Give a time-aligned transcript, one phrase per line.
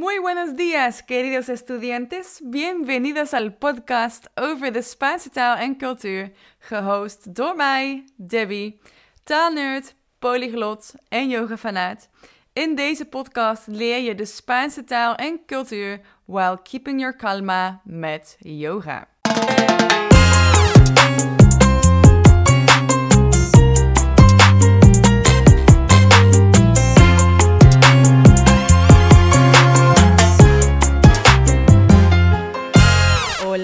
[0.00, 2.40] Muy buenos días, queridos estudiantes.
[2.42, 8.80] Bienvenidos al podcast over de Spaanse taal en cultuur, gehost door mij, Debbie,
[9.24, 12.08] taalnerd, polyglot en yogafanaat.
[12.52, 18.36] In deze podcast leer je de Spaanse taal en cultuur while keeping your calma met
[18.38, 19.19] yoga.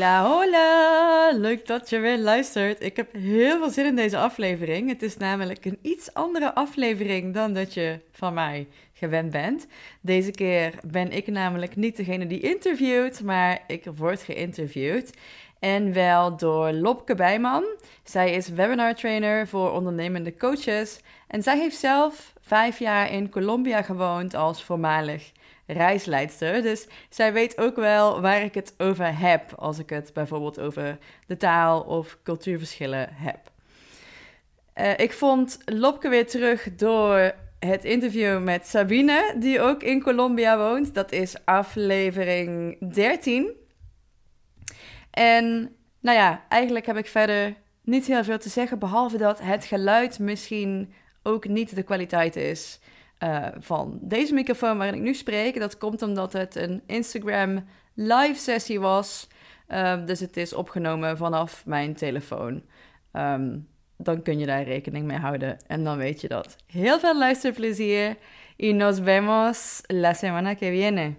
[0.07, 1.31] Hola!
[1.35, 2.83] Leuk dat je weer luistert.
[2.83, 4.89] Ik heb heel veel zin in deze aflevering.
[4.89, 9.67] Het is namelijk een iets andere aflevering dan dat je van mij gewend bent.
[10.01, 15.11] Deze keer ben ik namelijk niet degene die interviewt, maar ik word geïnterviewd.
[15.59, 17.65] En wel door Lopke Bijman.
[18.05, 21.01] Zij is webinar trainer voor ondernemende coaches.
[21.27, 25.33] En zij heeft zelf vijf jaar in Colombia gewoond als voormalig
[25.67, 26.63] reisleidster.
[26.63, 30.99] Dus zij weet ook wel waar ik het over heb als ik het bijvoorbeeld over
[31.27, 33.51] de taal of cultuurverschillen heb.
[34.75, 40.59] Uh, ik vond Lopke weer terug door het interview met Sabine, die ook in Colombia
[40.59, 40.95] woont.
[40.95, 43.51] Dat is aflevering 13.
[45.11, 49.65] En nou ja, eigenlijk heb ik verder niet heel veel te zeggen, behalve dat het
[49.65, 52.81] geluid misschien ook niet de kwaliteit is
[53.23, 55.59] uh, van deze microfoon waarin ik nu spreek.
[55.59, 57.65] Dat komt omdat het een Instagram
[57.95, 59.29] live sessie was.
[59.69, 62.63] Uh, dus het is opgenomen vanaf mijn telefoon.
[63.13, 66.57] Um, dan kun je daar rekening mee houden en dan weet je dat.
[66.67, 68.17] Heel veel luisterplezier
[68.57, 71.15] y nos vemos la semana que viene.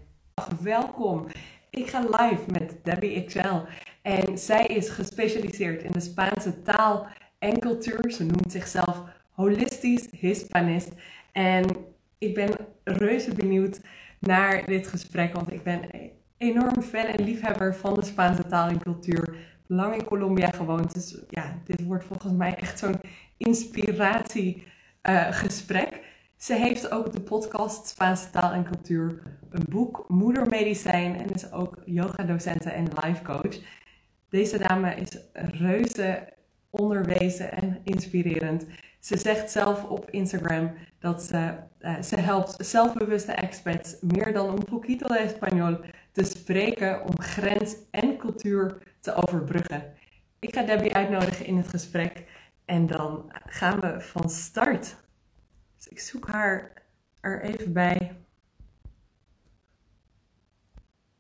[0.61, 1.27] Welkom.
[1.69, 3.57] Ik ga live met Debbie XL
[4.01, 7.07] en zij is gespecialiseerd in de Spaanse taal
[7.39, 8.11] en cultuur.
[8.11, 10.91] Ze noemt zichzelf holistisch Hispanist.
[11.37, 11.65] En
[12.17, 12.49] ik ben
[12.83, 13.81] reuze benieuwd
[14.19, 15.81] naar dit gesprek, want ik ben
[16.37, 19.35] enorm fan en liefhebber van de Spaanse taal en cultuur.
[19.67, 22.99] Lang in Colombia gewoond, dus ja, dit wordt volgens mij echt zo'n
[23.37, 25.91] inspiratiegesprek.
[25.91, 25.97] Uh,
[26.37, 31.81] Ze heeft ook de podcast Spaanse taal en cultuur, een boek Moedermedicijn en is ook
[31.85, 33.57] yogadocenten en life coach.
[34.29, 36.33] Deze dame is reuze
[36.69, 38.65] onderwezen en inspirerend.
[39.07, 44.63] Ze zegt zelf op Instagram dat ze, uh, ze helpt zelfbewuste expats meer dan een
[44.63, 49.93] poquito de español te spreken om grens en cultuur te overbruggen.
[50.39, 52.25] Ik ga Debbie uitnodigen in het gesprek
[52.65, 54.95] en dan gaan we van start.
[55.75, 56.83] Dus ik zoek haar
[57.19, 58.21] er even bij.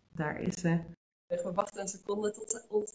[0.09, 0.79] Daar is ze.
[1.27, 2.89] We wachten een seconde tot ze,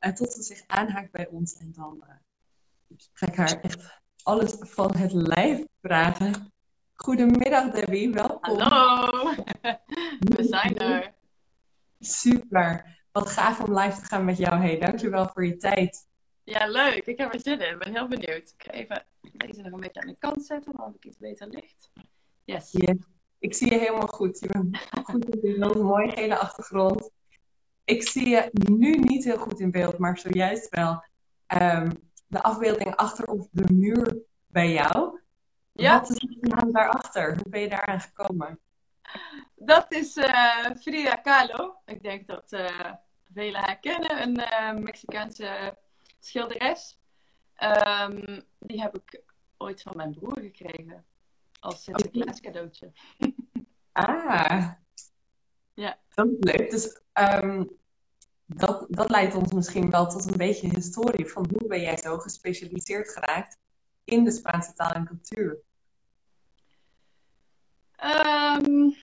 [0.00, 4.56] uh, tot ze zich aanhaakt bij ons en dan uh, ga ik haar echt alles
[4.60, 6.52] van het lijf vragen.
[6.94, 8.58] Goedemiddag Debbie, welkom.
[8.58, 9.34] Hallo,
[10.36, 11.14] we zijn er.
[12.00, 14.56] Super, wat gaaf om live te gaan met jou.
[14.60, 16.06] Hey, dankjewel voor je tijd.
[16.44, 17.06] Ja, leuk.
[17.06, 17.72] Ik heb er zin in.
[17.72, 18.54] Ik ben heel benieuwd.
[18.56, 21.48] Ik ga even deze nog een beetje aan de kant zetten, dan ik iets beter
[21.48, 21.90] licht.
[22.44, 22.68] Yes.
[22.72, 22.96] yes.
[23.38, 24.38] Ik zie je helemaal goed.
[24.38, 24.78] Je bent
[25.10, 27.10] goed in beeld, mooie gele achtergrond.
[27.84, 31.04] Ik zie je nu niet heel goed in beeld, maar zojuist wel.
[31.62, 32.04] Um,
[32.36, 34.16] de afbeelding achter op de muur
[34.46, 35.20] bij jou.
[35.72, 36.00] Ja.
[36.00, 37.34] Wat is de naam daarachter?
[37.34, 38.58] Hoe ben je daaraan gekomen?
[39.54, 41.76] Dat is uh, Frida Kahlo.
[41.84, 42.92] Ik denk dat uh,
[43.32, 44.22] velen haar kennen.
[44.22, 45.78] Een uh, Mexicaanse
[46.20, 46.98] schilderes.
[47.58, 49.22] Um, die heb ik
[49.56, 51.04] ooit van mijn broer gekregen.
[51.60, 52.92] Als Sinterklaas cadeautje.
[53.92, 54.70] ah.
[55.74, 55.98] Ja.
[56.14, 56.70] Dat is leuk.
[56.70, 57.78] Dus um,
[58.46, 62.18] dat, dat leidt ons misschien wel tot een beetje historie van hoe ben jij zo
[62.18, 63.58] gespecialiseerd geraakt
[64.04, 65.58] in de Spaanse taal en cultuur?
[68.04, 68.94] Um,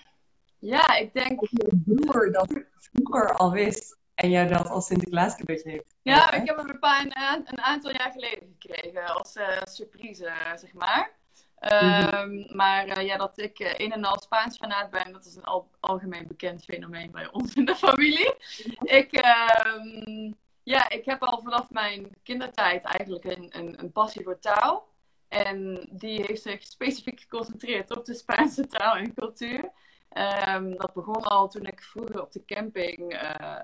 [0.60, 1.42] ja, ik denk...
[1.42, 5.96] Of je broer dat vroeger al wist en jij dat als Sinterklaas cadeautje heeft.
[6.02, 10.34] Ja, ik heb hem een, paar, een, een aantal jaar geleden gekregen als uh, surprise,
[10.56, 11.12] zeg maar.
[11.72, 15.36] Um, maar uh, ja, dat ik uh, een en al Spaans fanaat ben, dat is
[15.36, 18.36] een al algemeen bekend fenomeen bij ons in de familie.
[18.84, 20.32] Ik, uh,
[20.64, 24.88] ja, ik heb al vanaf mijn kindertijd eigenlijk een, een, een, passie voor taal.
[25.28, 29.72] En die heeft zich specifiek geconcentreerd op de Spaanse taal en cultuur.
[30.48, 33.60] Um, dat begon al toen ik vroeger op de camping uh,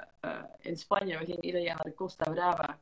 [0.60, 2.80] in Spanje, we gingen ieder jaar naar de Costa Brava.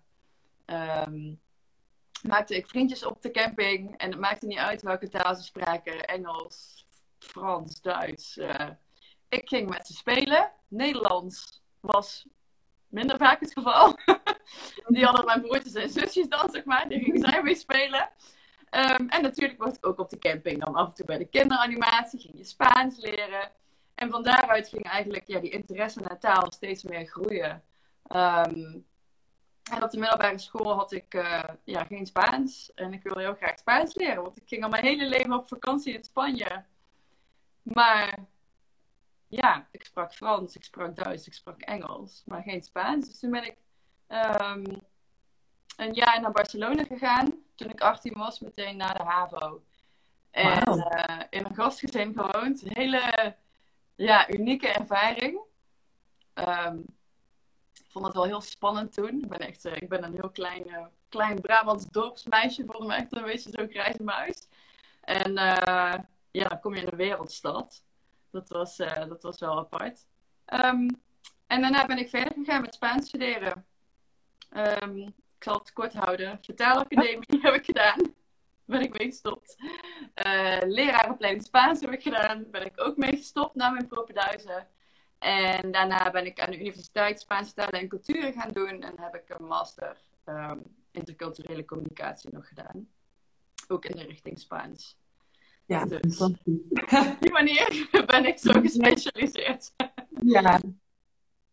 [2.23, 3.97] Maakte ik vriendjes op de camping.
[3.97, 6.07] En het maakte niet uit welke taal ze spraken.
[6.07, 6.85] Engels,
[7.19, 8.37] Frans, Duits.
[8.37, 8.69] Uh,
[9.29, 10.51] ik ging met ze spelen.
[10.67, 12.27] Nederlands was
[12.87, 13.97] minder vaak het geval.
[14.87, 16.89] die hadden mijn broertjes en zusjes dan, zeg maar.
[16.89, 18.09] Die gingen zij mee spelen.
[18.71, 21.25] Um, en natuurlijk was ik ook op de camping dan af en toe bij de
[21.25, 22.19] kinderanimatie.
[22.19, 23.51] Ging je Spaans leren.
[23.95, 27.63] En van daaruit ging eigenlijk ja, die interesse naar taal steeds meer groeien.
[28.07, 28.79] Ehm,
[29.71, 32.71] en op de middelbare school had ik eh, ja, geen Spaans.
[32.75, 35.47] En ik wilde heel graag Spaans leren, want ik ging al mijn hele leven op
[35.47, 36.63] vakantie in Spanje.
[37.61, 38.19] Maar
[39.27, 43.05] ja, ik sprak Frans, ik sprak Duits, ik sprak Engels, maar geen Spaans.
[43.05, 43.57] Dus toen ben ik
[44.07, 44.81] um,
[45.77, 47.43] een jaar naar Barcelona gegaan.
[47.55, 49.63] Toen ik 18 was, meteen naar de HAVO.
[50.31, 52.61] En uh, in een gastgezin gewoond.
[52.61, 53.35] Een hele
[53.95, 55.39] ja, unieke ervaring.
[56.33, 56.96] Um, ik
[57.97, 59.21] vond het wel heel spannend toen.
[59.21, 62.65] Ik ben echt uh, ik ben een heel klein, uh, klein Brabants dorpsmeisje.
[62.65, 64.47] Voelde me echt een beetje zo'n grijze muis.
[65.01, 65.33] En
[66.31, 67.83] ja, dan kom je in een wereldstad.
[68.31, 68.75] Dat was,
[69.07, 70.05] dat was wel apart.
[70.53, 71.01] Um,
[71.47, 73.65] en daarna ben ik verder gegaan met Spaans studeren.
[74.81, 74.97] Um,
[75.37, 76.39] ik zal het kort houden.
[76.41, 78.15] Vertaalacademie heb ik gedaan.
[78.65, 79.55] Ben ik mee gestopt.
[80.65, 82.45] Leraaropleiding Spaans heb ik gedaan.
[82.51, 84.67] Ben ik ook mee gestopt na mijn propenduizen.
[85.19, 88.81] En daarna ben ik aan de Universiteit Spaanse Talen en Culturen gaan doen.
[88.81, 92.87] En heb ik een master um, interculturele communicatie nog gedaan.
[93.67, 94.97] Ook in de richting Spaans.
[95.65, 96.35] Ja, dus, op
[97.19, 99.73] die manier ben ik zo gespecialiseerd.
[100.23, 100.61] Ja,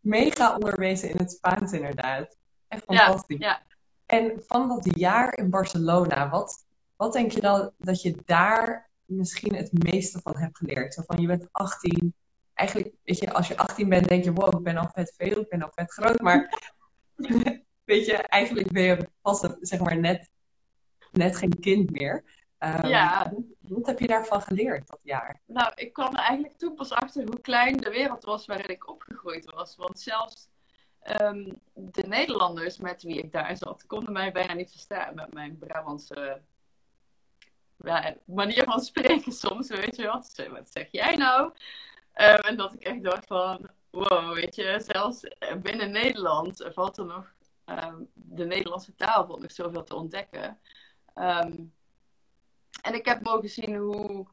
[0.00, 2.36] mega onderwezen in het Spaans inderdaad.
[2.68, 3.38] Echt fantastisch.
[3.38, 3.62] Ja, ja.
[4.06, 9.54] En van dat jaar in Barcelona, wat, wat denk je dan dat je daar misschien
[9.54, 10.94] het meeste van hebt geleerd?
[10.94, 12.14] Zo van je bent 18.
[12.54, 15.40] Eigenlijk, weet je, als je 18 bent, denk je, wow, ik ben al vet veel,
[15.40, 16.20] ik ben al vet groot.
[16.20, 16.62] Maar
[17.84, 20.30] weet je, eigenlijk ben je pas, zeg maar, net,
[21.12, 22.24] net geen kind meer.
[22.58, 23.32] Um, ja.
[23.60, 25.40] Wat heb je daarvan geleerd dat jaar?
[25.46, 28.88] Nou, ik kwam er eigenlijk toen pas achter hoe klein de wereld was waarin ik
[28.88, 29.76] opgegroeid was.
[29.76, 30.48] Want zelfs
[31.20, 35.58] um, de Nederlanders met wie ik daar zat, konden mij bijna niet verstaan met mijn
[35.58, 36.42] Brabantse
[37.76, 39.68] ja, manier van spreken soms.
[39.68, 40.46] Weet je wat?
[40.50, 41.52] Wat zeg jij nou?
[42.16, 45.20] Um, en dat ik echt dacht van, wow, weet je, zelfs
[45.62, 47.34] binnen Nederland valt er nog
[47.64, 50.58] um, de Nederlandse taal valt nog zoveel te ontdekken.
[52.82, 54.26] en ik heb mogen zien hoe,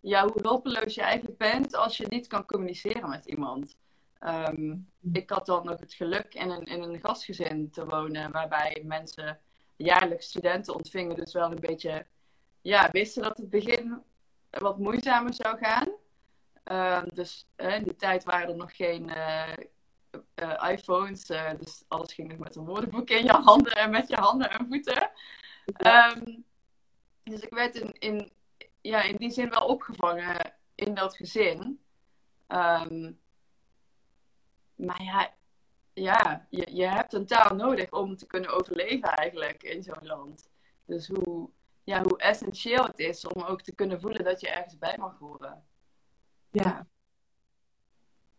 [0.00, 3.76] ja, hoe hulpeloos je eigenlijk bent als je niet kan communiceren met iemand.
[4.20, 8.82] Um, ik had dan nog het geluk in een, in een gastgezin te wonen, waarbij
[8.84, 9.40] mensen
[9.76, 12.06] jaarlijks studenten ontvingen, dus wel een beetje
[12.60, 14.02] ja, wisten dat het begin
[14.50, 15.88] wat moeizamer zou gaan.
[16.64, 19.52] Um, dus in die tijd waren er nog geen uh,
[20.42, 21.24] uh, iPhones,
[21.58, 24.66] dus alles ging nog met een woordenboek in je handen en met je handen en
[24.68, 25.10] voeten.
[25.86, 26.44] Um,
[27.22, 28.32] dus ik werd in, in,
[28.80, 31.80] ja, in die zin wel opgevangen in dat gezin.
[32.48, 33.20] Um,
[34.74, 35.34] maar ja,
[35.92, 40.48] ja je, je hebt een taal nodig om te kunnen overleven eigenlijk in zo'n land.
[40.84, 41.50] Dus hoe,
[41.84, 45.18] ja, hoe essentieel het is om ook te kunnen voelen dat je ergens bij mag
[45.18, 45.64] horen.
[46.54, 46.86] Ja.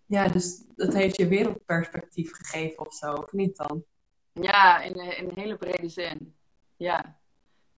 [0.05, 3.85] Ja, dus dat heeft je wereldperspectief gegeven of zo, of niet dan?
[4.31, 6.35] Ja, in, in een hele brede zin.
[6.77, 7.19] Ja.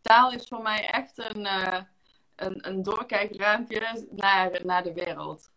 [0.02, 1.82] Taal is voor mij echt een, uh,
[2.36, 5.52] een, een doorkijkruimpje naar, naar de wereld.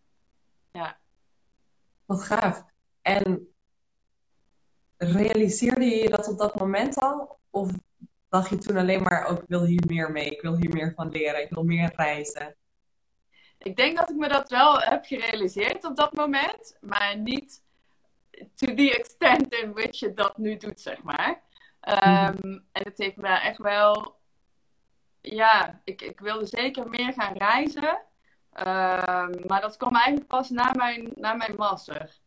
[0.73, 0.99] Ja.
[2.05, 2.65] Wat gaaf.
[3.03, 3.55] En
[4.97, 7.39] realiseerde je dat op dat moment al?
[7.51, 7.71] Of
[8.29, 10.73] dacht je toen alleen maar, ook oh, ik wil hier meer mee, ik wil hier
[10.73, 12.57] meer van leren, ik wil meer reizen?
[13.63, 17.63] Ik denk dat ik me dat wel heb gerealiseerd op dat moment, maar niet
[18.31, 21.41] to the extent in which je dat nu doet, zeg maar.
[21.81, 24.17] Um, En het heeft me echt wel,
[25.21, 27.99] ja, ik, ik wilde zeker meer gaan reizen.
[28.55, 32.19] Um, maar dat kwam eigenlijk pas na mijn, na mijn master.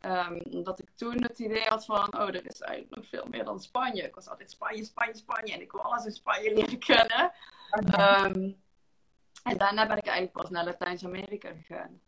[0.00, 3.44] Um, omdat ik toen het idee had van, oh, er is eigenlijk nog veel meer
[3.44, 4.02] dan Spanje.
[4.02, 5.52] Ik was altijd Spanje, Spanje, Spanje.
[5.52, 7.32] En ik wil alles in Spanje leren kennen.
[7.98, 8.62] Um,
[9.42, 12.00] en daarna ben ik eigenlijk pas naar Latijns-Amerika gegaan.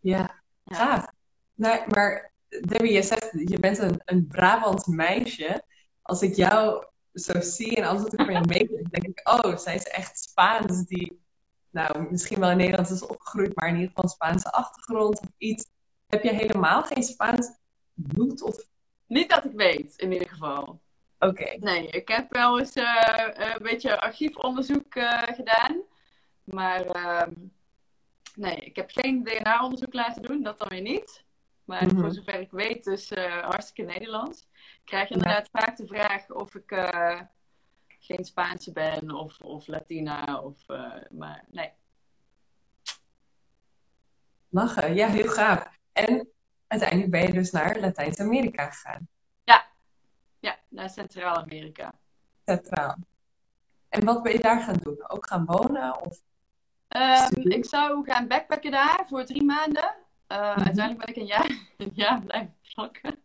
[0.00, 0.76] Ja, ja.
[0.76, 1.06] gaaf.
[1.54, 5.62] Nee, maar Debbie, je zegt, je bent een, een Brabants meisje.
[6.02, 9.56] Als ik jou zo zie en alles wat ik van je meekrijg, denk ik, oh,
[9.56, 10.86] zij is echt Spaans.
[10.86, 11.20] Die,
[11.70, 15.28] nou, misschien wel in Nederland is opgegroeid, maar in ieder geval een Spaanse achtergrond of
[15.38, 15.66] iets.
[16.06, 17.50] Heb je helemaal geen Spaans
[17.92, 18.42] bloed?
[18.42, 18.56] Of...
[19.06, 20.80] Niet dat ik weet, in ieder geval.
[21.18, 21.56] Oké.
[21.58, 25.82] Nee, ik heb wel eens uh, een beetje archiefonderzoek uh, gedaan.
[26.44, 27.34] Maar uh,
[28.34, 31.24] nee, ik heb geen DNA-onderzoek laten doen, dat dan weer niet.
[31.64, 32.00] Maar mm -hmm.
[32.00, 33.10] voor zover ik weet, dus
[33.40, 34.40] hartstikke Nederlands.
[34.52, 35.60] Ik krijg inderdaad ja.
[35.60, 36.90] vaak de vraag of ik
[37.98, 40.40] geen Spaanse ben of, of Latina.
[40.40, 40.66] Of,
[41.10, 41.72] maar nee.
[44.48, 45.78] Lachen, ja, heel gaaf.
[45.92, 46.28] En
[46.66, 49.08] uiteindelijk ben je dus naar Latijns-Amerika gegaan.
[49.44, 49.66] Ja,
[50.38, 51.94] ja naar Centraal-Amerika.
[52.44, 52.96] Centraal.
[53.88, 55.10] En wat ben je daar gaan doen?
[55.10, 56.00] Ook gaan wonen?
[56.00, 56.22] Of
[56.96, 59.94] um, ik zou gaan backpacken daar voor drie maanden.
[60.28, 63.22] Uh, Uiteindelijk ben ik een jaar, een jaar blijven plakken.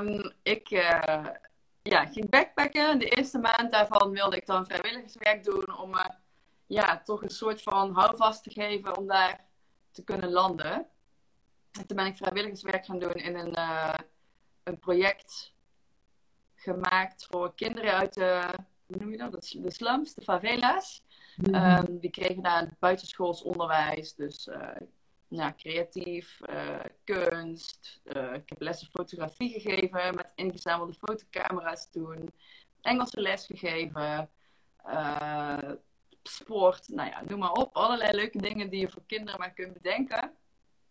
[0.00, 1.26] um, ik uh,
[1.82, 2.98] ja, ging backpacken.
[2.98, 6.10] De eerste maand daarvan wilde ik dan vrijwilligerswerk doen om me
[6.66, 9.44] ja, toch een soort van houvast te geven om daar
[9.90, 10.86] te kunnen landen.
[11.72, 13.94] En toen ben ik vrijwilligerswerk gaan doen in een, uh,
[14.62, 15.52] een project
[16.54, 18.54] gemaakt voor kinderen uit de,
[18.86, 19.32] hoe noem je dat?
[19.32, 21.03] De slums, de favela's.
[21.52, 24.68] Um, die kregen daar buitenschools onderwijs, dus uh,
[25.28, 28.00] ja, creatief, uh, kunst.
[28.04, 32.32] Uh, ik heb lessen fotografie gegeven met ingezamelde fotocamera's toen.
[32.80, 34.30] Engelse les gegeven.
[36.22, 37.76] sport, nou ja, noem maar op.
[37.76, 40.32] Allerlei leuke dingen die je voor kinderen maar kunt bedenken.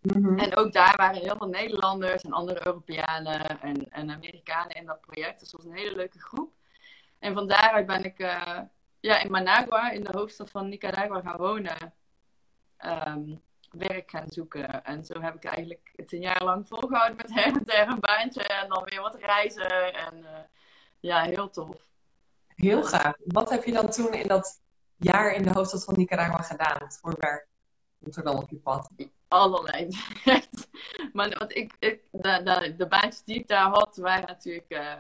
[0.01, 0.39] Mm-hmm.
[0.39, 5.01] En ook daar waren heel veel Nederlanders en andere Europeanen en, en Amerikanen in dat
[5.01, 5.39] project.
[5.39, 6.51] Dus dat was een hele leuke groep.
[7.19, 8.59] En van daaruit ben ik uh,
[9.03, 11.93] ja, in Managua, in de hoofdstad van Nicaragua, gaan wonen.
[12.85, 14.83] Um, werk gaan zoeken.
[14.83, 17.99] En zo heb ik eigenlijk het een jaar lang volgehouden met her en der een
[17.99, 19.93] baantje en dan weer wat reizen.
[19.93, 20.29] En uh,
[20.99, 21.87] ja, heel tof.
[22.47, 23.15] Heel gaaf.
[23.25, 24.61] Wat heb je dan toen in dat
[24.97, 27.47] jaar in de hoofdstad van Nicaragua gedaan voor werk?
[28.03, 28.89] Komt er dan op je pad?
[29.27, 29.87] Allerlei.
[31.13, 34.93] maar wat ik, ik de, de, de, baantjes die ik daar had, waren natuurlijk, uh,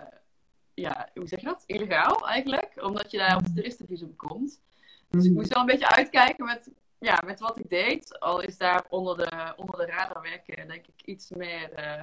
[0.73, 1.63] ja, hoe zeg je dat?
[1.65, 2.83] Illegaal eigenlijk.
[2.83, 4.61] Omdat je daar op het toeristenvisum komt.
[5.09, 8.19] Dus ik moest wel een beetje uitkijken met, ja, met wat ik deed.
[8.19, 12.01] Al is daar onder de, onder de radar werken, denk ik, iets meer uh,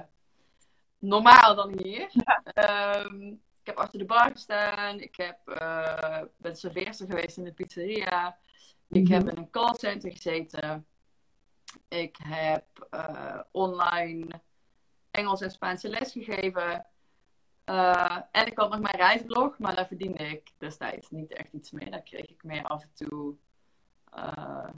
[0.99, 2.09] normaal dan hier.
[2.53, 4.99] Um, ik heb achter de bar gestaan.
[4.99, 8.37] Ik heb, uh, ben serveerster geweest in de pizzeria.
[8.89, 10.85] Ik heb in een callcenter gezeten.
[11.87, 14.41] Ik heb uh, online
[15.11, 16.85] Engels en Spaanse les gegeven.
[17.71, 21.71] Uh, en ik had nog mijn reisblog, maar daar verdiende ik destijds niet echt iets
[21.71, 21.89] mee.
[21.89, 23.35] Daar kreeg ik meer af en toe
[24.15, 24.69] uh,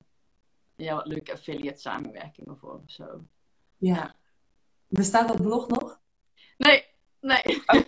[0.76, 3.24] ja, wat leuke affiliate samenwerkingen voor of zo.
[3.78, 4.16] Ja.
[4.88, 6.00] Bestaat dat blog nog?
[6.58, 6.86] Nee,
[7.20, 7.64] nee.
[7.66, 7.82] Oh.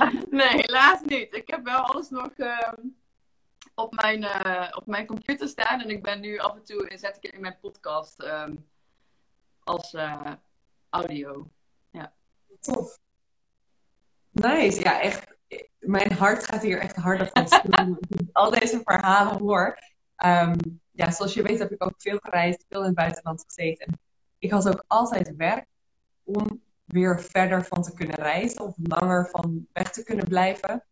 [0.30, 1.34] nee, helaas niet.
[1.34, 2.72] Ik heb wel alles nog uh,
[3.74, 5.80] op, mijn, uh, op mijn computer staan.
[5.80, 8.68] En ik ben nu af en toe, zet ik het in mijn podcast um,
[9.64, 9.96] als
[10.90, 11.50] audio.
[11.90, 12.12] Ja.
[12.60, 13.04] Tof.
[14.42, 15.34] Nice, ja, echt.
[15.78, 17.98] Mijn hart gaat hier echt harder van
[18.32, 19.78] al deze verhalen hoor.
[20.24, 23.98] Um, ja, zoals je weet heb ik ook veel gereisd, veel in het buitenland gezeten.
[24.38, 25.66] Ik had ook altijd werk
[26.24, 30.84] om weer verder van te kunnen reizen of langer van weg te kunnen blijven.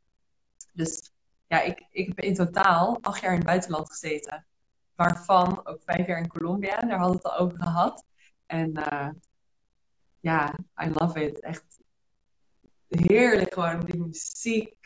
[0.72, 1.12] Dus
[1.46, 4.46] ja, ik, ik heb in totaal acht jaar in het buitenland gezeten.
[4.94, 6.76] Waarvan ook vijf jaar in Colombia.
[6.80, 8.04] Daar hadden we het al over gehad.
[8.46, 9.08] En uh,
[10.20, 11.40] ja, I love it.
[11.40, 11.80] Echt
[13.00, 13.80] heerlijk gewoon.
[13.80, 14.76] Die muziek,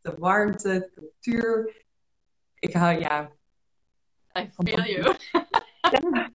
[0.00, 1.84] de warmte, de cultuur.
[2.58, 3.30] Ik hou, ja,
[4.38, 5.16] I feel you.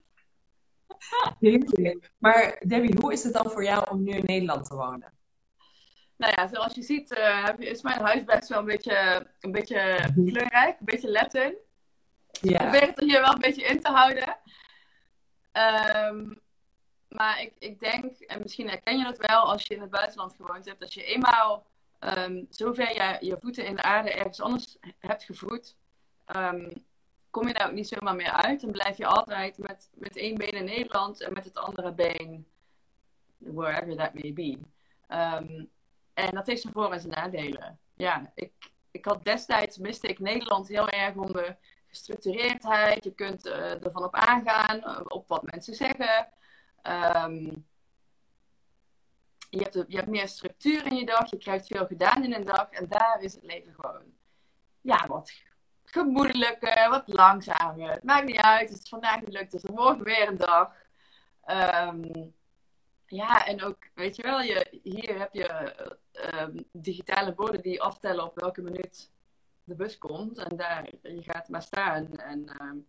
[1.40, 2.10] Heerlijk.
[2.18, 5.12] Maar Debbie, hoe is het dan voor jou om nu in Nederland te wonen?
[6.16, 10.08] Nou ja, zoals je ziet uh, is mijn huis best wel een beetje, een beetje
[10.14, 10.26] mhm.
[10.26, 11.56] kleurrijk, een beetje Latin.
[12.40, 12.50] Ja.
[12.50, 14.38] Ik probeer het er hier wel een beetje in te houden.
[15.52, 16.40] Um,
[17.14, 20.34] maar ik, ik denk, en misschien herken je dat wel als je in het buitenland
[20.34, 21.66] gewoond hebt, als je eenmaal
[22.00, 25.76] um, zover je, je voeten in de aarde ergens anders hebt gevoed,
[26.36, 26.84] um,
[27.30, 28.60] kom je daar ook niet zomaar meer uit.
[28.60, 32.46] Dan blijf je altijd met, met één been in Nederland en met het andere been
[33.38, 34.58] wherever that may be.
[35.08, 35.70] Um,
[36.14, 37.78] en dat heeft zijn voor- en zijn nadelen.
[37.94, 38.52] Ja, ik,
[38.90, 43.04] ik had destijds miste ik Nederland heel erg om de gestructureerdheid.
[43.04, 46.28] Je kunt uh, ervan op aangaan, uh, op wat mensen zeggen.
[46.82, 47.66] Um,
[49.50, 52.44] je, hebt, je hebt meer structuur in je dag, je krijgt veel gedaan in een
[52.44, 52.70] dag.
[52.70, 54.02] En daar is het leven gewoon
[54.80, 55.32] ja, wat
[55.84, 57.90] gemoedelijker, wat langzamer.
[57.90, 60.72] Het maakt niet uit, het is vandaag niet lukt, dus morgen weer een dag.
[61.46, 62.34] Um,
[63.06, 65.74] ja, en ook, weet je wel, je, hier heb je
[66.34, 69.10] um, digitale borden die aftellen op welke minuut
[69.64, 70.38] de bus komt.
[70.38, 72.16] En daar, je gaat maar staan.
[72.16, 72.86] En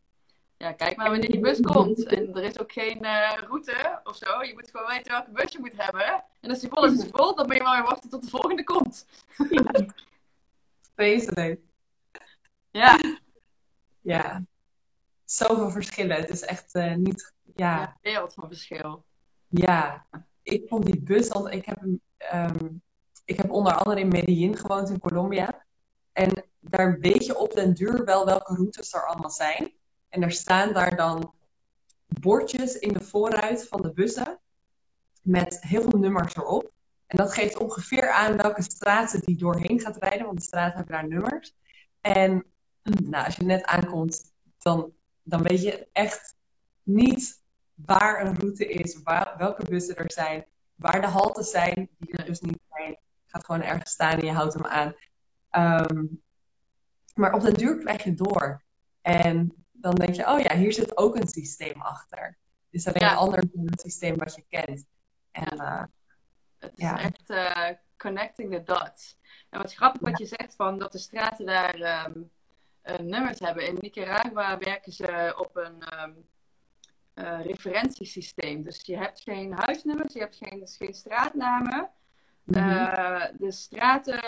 [0.63, 2.03] ja, kijk maar wanneer die bus komt.
[2.03, 4.43] En er is ook geen uh, route of zo.
[4.43, 6.23] Je moet gewoon weten welke bus je moet hebben.
[6.41, 7.35] En als die vol is, vol.
[7.35, 9.05] Dan moet je maar weer wachten tot de volgende komt.
[10.95, 11.61] Vreselijk.
[12.71, 12.99] Ja.
[14.01, 14.43] Ja.
[15.25, 16.17] Zoveel verschillen.
[16.17, 17.33] Het is echt uh, niet...
[17.55, 17.79] Ja.
[17.79, 19.05] ja, wereld van verschil.
[19.47, 20.05] Ja.
[20.43, 21.27] Ik vond die bus...
[21.27, 21.81] Want ik heb,
[22.33, 22.81] um,
[23.25, 25.65] ik heb onder andere in Medellin gewoond in Colombia.
[26.11, 29.73] En daar weet je op den duur wel welke routes er allemaal zijn.
[30.13, 31.33] En er staan daar dan
[32.07, 34.39] bordjes in de voorruit van de bussen
[35.21, 36.71] met heel veel nummers erop.
[37.05, 40.93] En dat geeft ongeveer aan welke straten die doorheen gaat rijden, want de straten hebben
[40.93, 41.55] daar nummers.
[42.01, 42.45] En
[43.11, 44.93] nou, als je net aankomt, dan,
[45.23, 46.35] dan weet je echt
[46.83, 47.43] niet
[47.73, 52.25] waar een route is, waar, welke bussen er zijn, waar de haltes zijn, die er
[52.25, 52.97] dus niet zijn.
[53.25, 54.95] Gaat gewoon ergens staan en je houdt hem aan.
[55.49, 56.05] Ehm,
[57.13, 58.63] maar op den duur krijg je door.
[59.01, 62.25] En dan denk je, oh ja, hier zit ook een systeem achter.
[62.25, 63.11] Het is alleen Ja.
[63.11, 63.43] een ander
[63.81, 64.85] systeem wat je kent.
[65.31, 65.83] En eh,
[66.59, 66.99] Het is Ja.
[66.99, 69.17] echt eh, connecting the dots.
[69.49, 72.21] En wat grappig wat je zegt van dat de straten daar ehm,
[72.81, 73.67] eh, nummers hebben.
[73.67, 76.11] In Nicaragua werken ze op een ehm,
[77.13, 78.63] eh, referentiesysteem.
[78.63, 81.89] Dus je hebt geen huisnummers, je hebt geen, dus geen straatnamen.
[82.43, 83.31] mhm.
[83.37, 84.21] De straten,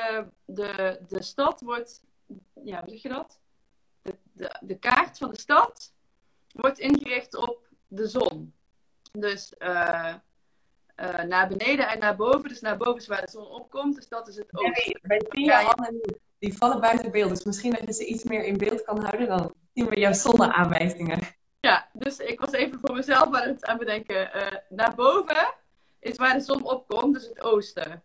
[0.46, 2.04] de, de stad wordt,
[2.64, 3.40] ja, hoe zeg je dat?
[4.36, 5.94] De, de, kaart van de stad
[6.52, 8.54] wordt ingericht op de zon.
[9.12, 10.14] Dus eh,
[10.96, 12.50] eh, naar beneden en naar boven.
[12.50, 13.96] Dus naar boven is waar de zon opkomt.
[13.96, 15.52] Dus dat is het oosten.
[15.52, 16.16] Handen nu.
[16.40, 17.30] Die vallen buiten beeld.
[17.30, 19.28] Dus misschien dat je ze iets meer in beeld kan houden.
[19.28, 21.20] Dan zien we jouw zonneaanwijzingen.
[21.60, 24.34] Ja, dus ik was even voor mezelf aan het aan bedenken.
[24.34, 25.54] Eh, naar boven
[26.00, 28.04] is waar de zon opkomt, dus het oosten.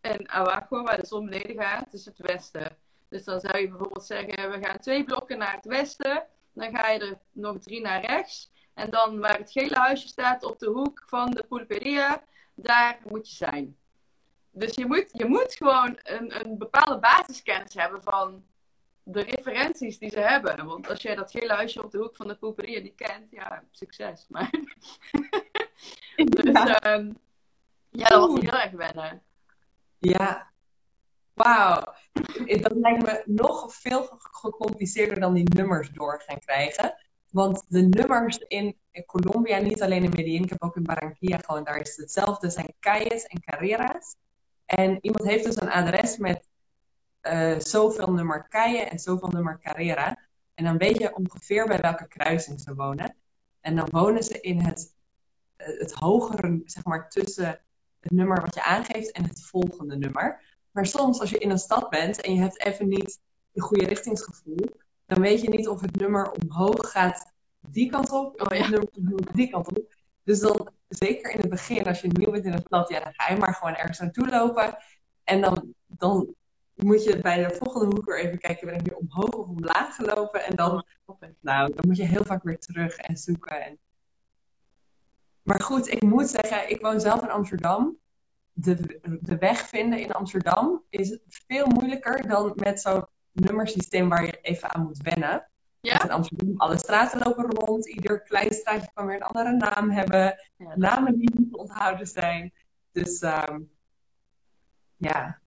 [0.00, 2.76] En Awago, waar de zon beneden gaat, is het westen.
[3.08, 6.26] Dus dan zou je bijvoorbeeld zeggen, we gaan twee blokken naar het westen.
[6.52, 8.50] Dan ga je er nog drie naar rechts.
[8.74, 12.22] En dan waar het gele huisje staat op de hoek van de pulperia,
[12.54, 13.76] daar moet je zijn.
[14.50, 18.44] Dus je moet, je moet gewoon een, een bepaalde basiskennis hebben van
[19.02, 20.66] de referenties die ze hebben.
[20.66, 23.62] Want als jij dat gele huisje op de hoek van de pulperia niet kent, ja,
[23.70, 24.26] succes.
[24.28, 24.50] Maar...
[26.24, 27.12] dus ehm,
[27.90, 29.22] ja, dat was heel erg wennen.
[29.98, 30.50] Ja.
[31.32, 31.94] Wauw.
[32.60, 36.94] Dat lijkt me nog veel gecompliceerder dan die nummers door gaan krijgen.
[37.30, 41.64] Want de nummers in Colombia, niet alleen in Medellin, ik heb ook in Barranquilla gewoon,
[41.64, 44.16] daar is het hetzelfde, zijn calles en carreras.
[44.66, 46.48] En iemand heeft dus een adres met
[47.20, 50.18] eh, zoveel nummer calle en zoveel nummer carrera.
[50.54, 53.16] En dan weet je ongeveer bij welke kruising ze wonen.
[53.60, 54.94] En dan wonen ze in het,
[55.56, 57.60] eh, het hogere, zeg maar, tussen
[58.00, 60.45] het nummer wat je aangeeft en het volgende nummer.
[60.76, 63.86] Maar soms als je in een stad bent en je hebt even niet je goede
[63.86, 64.66] richtingsgevoel,
[65.06, 67.32] dan weet je niet of het nummer omhoog gaat
[67.68, 68.62] die kant op of Oh, ja.
[68.62, 69.94] het nummer omhoog die kant op.
[70.24, 73.12] Dus dan, zeker in het begin, als je nieuw bent in een stad, ja, dan
[73.14, 74.76] ga je maar gewoon ergens naartoe lopen.
[75.24, 76.34] En dan, dan
[76.74, 79.94] moet je bij de volgende hoek weer even kijken, ben ik nu omhoog of omlaag
[79.94, 80.44] gelopen?
[80.44, 80.84] En dan,
[81.40, 83.64] nou, dan moet je heel vaak weer terug en zoeken.
[83.64, 83.78] En...
[85.42, 87.98] Maar goed, ik moet zeggen, ik woon zelf in Amsterdam.
[88.58, 94.40] De, de weg vinden in Amsterdam is veel moeilijker dan met zo'n nummersysteem waar je
[94.40, 95.48] even aan moet wennen.
[95.80, 96.02] Ja?
[96.02, 97.88] In Amsterdam, alle straten lopen rond.
[97.88, 100.34] Ieder klein straatje kan weer een andere naam hebben.
[100.56, 102.52] Ja, Namen die niet te onthouden zijn.
[102.92, 103.60] Dus ehm,
[104.96, 105.40] ja,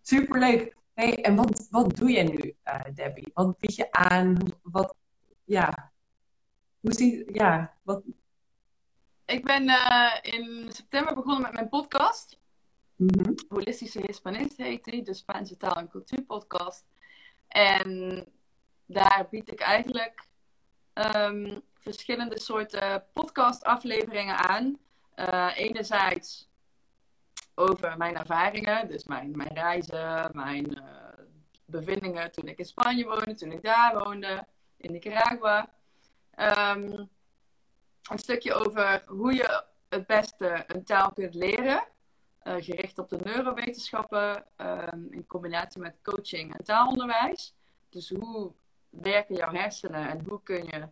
[0.00, 0.76] superleuk.
[0.94, 3.30] Hey, en wat, wat doe je nu, eh, Debbie?
[3.34, 4.36] Wat bied je aan?
[4.62, 4.94] Wat,
[5.44, 5.92] ja,
[6.80, 8.02] hoe zie ja, wat,
[9.28, 12.38] Ik ben eh, in september begonnen met mijn podcast.
[12.96, 13.32] mhm.
[13.48, 16.84] Holistische Hispanist heet die, de Spaanse taal- en cultuurpodcast.
[17.48, 18.24] En
[18.86, 20.26] daar bied ik eigenlijk
[20.92, 24.78] ehm, verschillende soorten podcastafleveringen aan.
[25.14, 26.48] Eh, enerzijds
[27.54, 31.24] over mijn ervaringen, dus mijn, mijn reizen, mijn eh,
[31.64, 35.70] bevindingen toen ik in Spanje woonde, toen ik daar woonde, in Nicaragua.
[36.30, 37.04] Ehm,
[38.10, 41.84] een stukje over hoe je het beste een taal kunt leren.
[42.38, 47.54] eh, gericht op de neurowetenschappen ehm, in combinatie met coaching en taalonderwijs.
[47.88, 48.52] Dus hoe
[48.90, 50.88] werken jouw hersenen en hoe kun je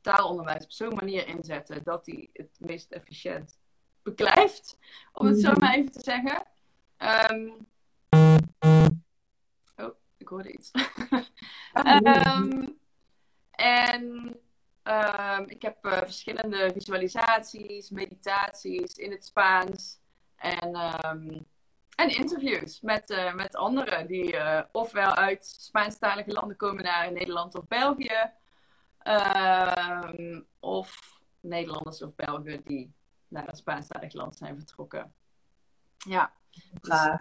[0.00, 3.58] taalonderwijs op zo'n manier inzetten dat die het meest efficiënt
[4.02, 4.78] beklijft,
[5.12, 5.60] om het zo Mhm.
[5.60, 6.42] maar even te zeggen.
[6.96, 7.48] Ehm,
[9.76, 10.70] oh, ik hoorde iets.
[11.72, 12.62] Ehm,
[13.50, 14.36] en
[14.90, 19.98] ehm, ik heb eh, verschillende visualisaties, meditaties in het Spaans
[20.36, 21.38] en, ehm,
[21.96, 27.54] en interviews met, eh, met anderen die eh, ofwel uit Spaanstalige landen komen naar Nederland
[27.54, 28.30] of België,
[28.98, 32.92] ehm, of Nederlanders of Belgen die
[33.28, 35.14] naar een Spaanstalig land zijn vertrokken.
[35.96, 36.32] Ja,
[36.80, 37.18] dus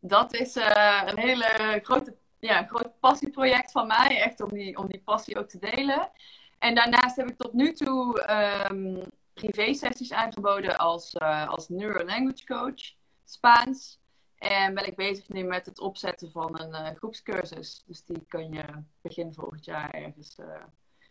[0.00, 4.20] dat is een hele grote, ja, groot passieproject van mij.
[4.22, 6.10] Echt om die, om die passie ook te delen.
[6.58, 9.02] En daarnaast heb ik tot nu toe ehm
[9.36, 14.00] privé-sessies aangeboden als, eh als Neuro-Language Coach Spaans.
[14.36, 17.82] En ben ik bezig nu met het opzetten van een eh, groepscursus.
[17.86, 18.64] Dus die kun je
[19.00, 20.62] begin volgend jaar ergens eh,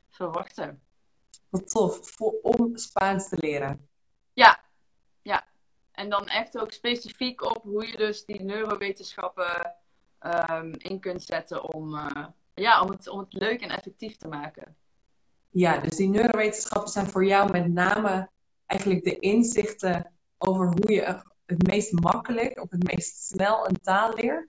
[0.10, 0.82] verwachten.
[1.50, 3.88] Wat tof, voor, om Spaans te leren.
[4.34, 4.64] Ja,
[5.22, 5.46] ja.
[5.92, 9.76] En dan echt ook specifiek op hoe je dus die neurowetenschappen
[10.20, 12.00] ehm, in kunt zetten om,
[12.54, 14.76] ja, om, het, om het leuk en effectief te maken.
[15.56, 18.30] Ja, dus die neurowetenschappen zijn voor jou met name
[18.66, 24.14] eigenlijk de inzichten over hoe je het meest makkelijk of het meest snel een taal
[24.14, 24.48] leert?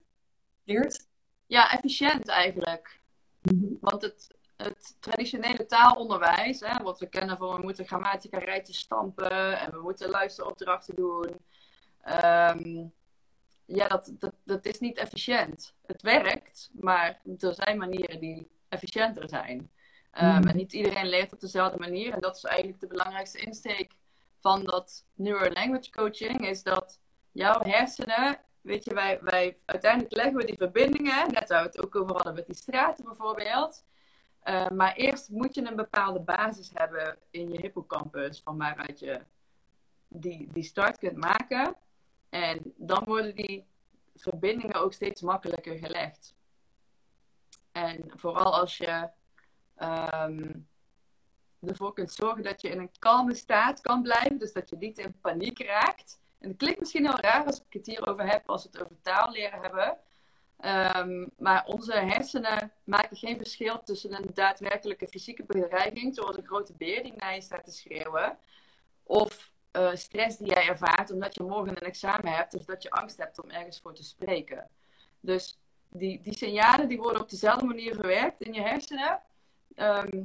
[1.46, 3.00] Ja, efficiënt eigenlijk.
[3.42, 3.64] Mhm.
[3.80, 9.60] Want het, het traditionele taalonderwijs, hè, wat we kennen van we moeten grammatica rijtjes stampen
[9.60, 11.36] en we moeten luisteropdrachten doen.
[12.02, 12.86] ehm,
[13.64, 15.74] ja, dat, dat, dat is niet efficiënt.
[15.86, 19.70] Het werkt, maar er zijn manieren die efficiënter zijn.
[20.20, 20.48] Mhm.
[20.48, 22.12] En niet iedereen leert op dezelfde manier.
[22.12, 23.92] En dat is eigenlijk de belangrijkste insteek
[24.40, 26.48] van dat Neuro-Language Coaching.
[26.48, 27.00] Is dat
[27.32, 31.84] jouw hersenen, weet je, wij, wij uiteindelijk leggen we die verbindingen, net waar we het
[31.84, 33.84] ook over hadden met die straten bijvoorbeeld.
[34.40, 39.20] Eh, maar eerst moet je een bepaalde basis hebben in je hippocampus, van waaruit je
[40.08, 41.76] die, die start kunt maken.
[42.28, 43.66] En dan worden die
[44.14, 46.34] verbindingen ook steeds makkelijker gelegd.
[47.72, 49.08] En vooral als je
[49.76, 50.52] ehm,
[51.60, 54.98] ervoor kunt zorgen dat je in een kalme staat kan blijven, dus dat je niet
[54.98, 56.20] in paniek raakt.
[56.38, 59.00] En het klinkt misschien heel raar als ik het hierover heb, als we het over
[59.02, 59.98] taal leren hebben.
[60.56, 66.72] Ehm, maar onze hersenen maken geen verschil tussen een daadwerkelijke fysieke bedreiging, zoals een grote
[66.72, 68.38] beer die naar je staat te schreeuwen,
[69.02, 72.90] of eh, stress die jij ervaart omdat je morgen een examen hebt of dat je
[72.90, 74.68] angst hebt om ergens voor te spreken.
[75.20, 75.58] Dus
[75.90, 79.20] die, die signalen die worden op dezelfde manier verwerkt in je hersenen.
[79.76, 80.24] Ehm,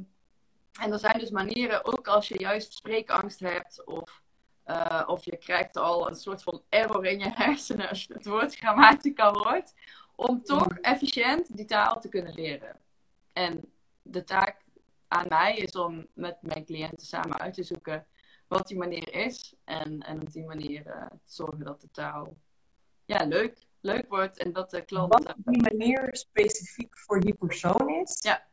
[0.80, 4.22] en er zijn dus manieren, ook als je juist spreekangst hebt of,
[4.62, 8.26] eh, of je krijgt al een soort van error in je hersenen als je het
[8.26, 9.72] woord grammatica hoort,
[10.14, 12.76] om toch efficiënt die taal te kunnen leren.
[13.32, 14.64] En de taak
[15.08, 18.06] aan mij is om met mijn cliënten samen uit te zoeken
[18.46, 19.54] wat die manier is.
[19.64, 22.36] En, en op die manier eh, te zorgen dat de taal
[23.04, 25.12] ja, leuk, leuk wordt en dat de klant.
[25.12, 28.18] Wat die manier specifiek voor die persoon is?
[28.22, 28.50] Ja.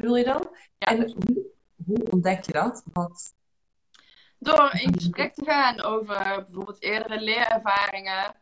[0.00, 0.48] Bedoel je dan?
[0.78, 0.86] Ja.
[0.86, 1.46] En hoe,
[1.86, 2.82] hoe ontdek je dat?
[2.92, 3.34] Wat,
[4.38, 8.34] Door in gesprek te gaan over bijvoorbeeld eerdere leerervaringen.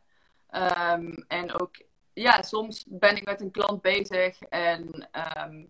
[0.51, 1.77] Ehm, en ook,
[2.13, 5.65] ja, soms ben ik met een klant bezig en ehm,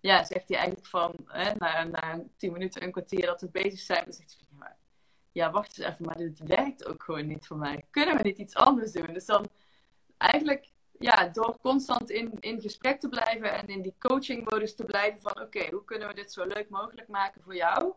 [0.00, 3.80] ja, zegt hij eigenlijk van, hè, na, na tien minuten, een kwartier dat we bezig
[3.80, 4.76] zijn, dan zegt hij van, ja,
[5.32, 7.84] ja, wacht eens even, maar dit werkt ook gewoon niet voor mij.
[7.90, 9.12] Kunnen we niet iets anders doen?
[9.12, 9.48] Dus dan
[10.16, 15.20] eigenlijk, ja, door constant in, in gesprek te blijven en in die coaching-modus te blijven
[15.20, 17.92] van, oké, hoe kunnen we dit zo leuk mogelijk maken voor jou?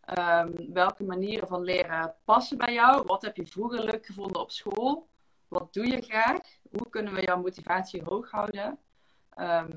[0.00, 3.02] Ehm, welke manieren van leren passen bij jou?
[3.06, 5.08] Wat heb je vroeger leuk gevonden op school?
[5.48, 6.40] Wat doe je graag?
[6.70, 8.78] Hoe kunnen we jouw motivatie hoog houden?
[9.34, 9.72] Ehm,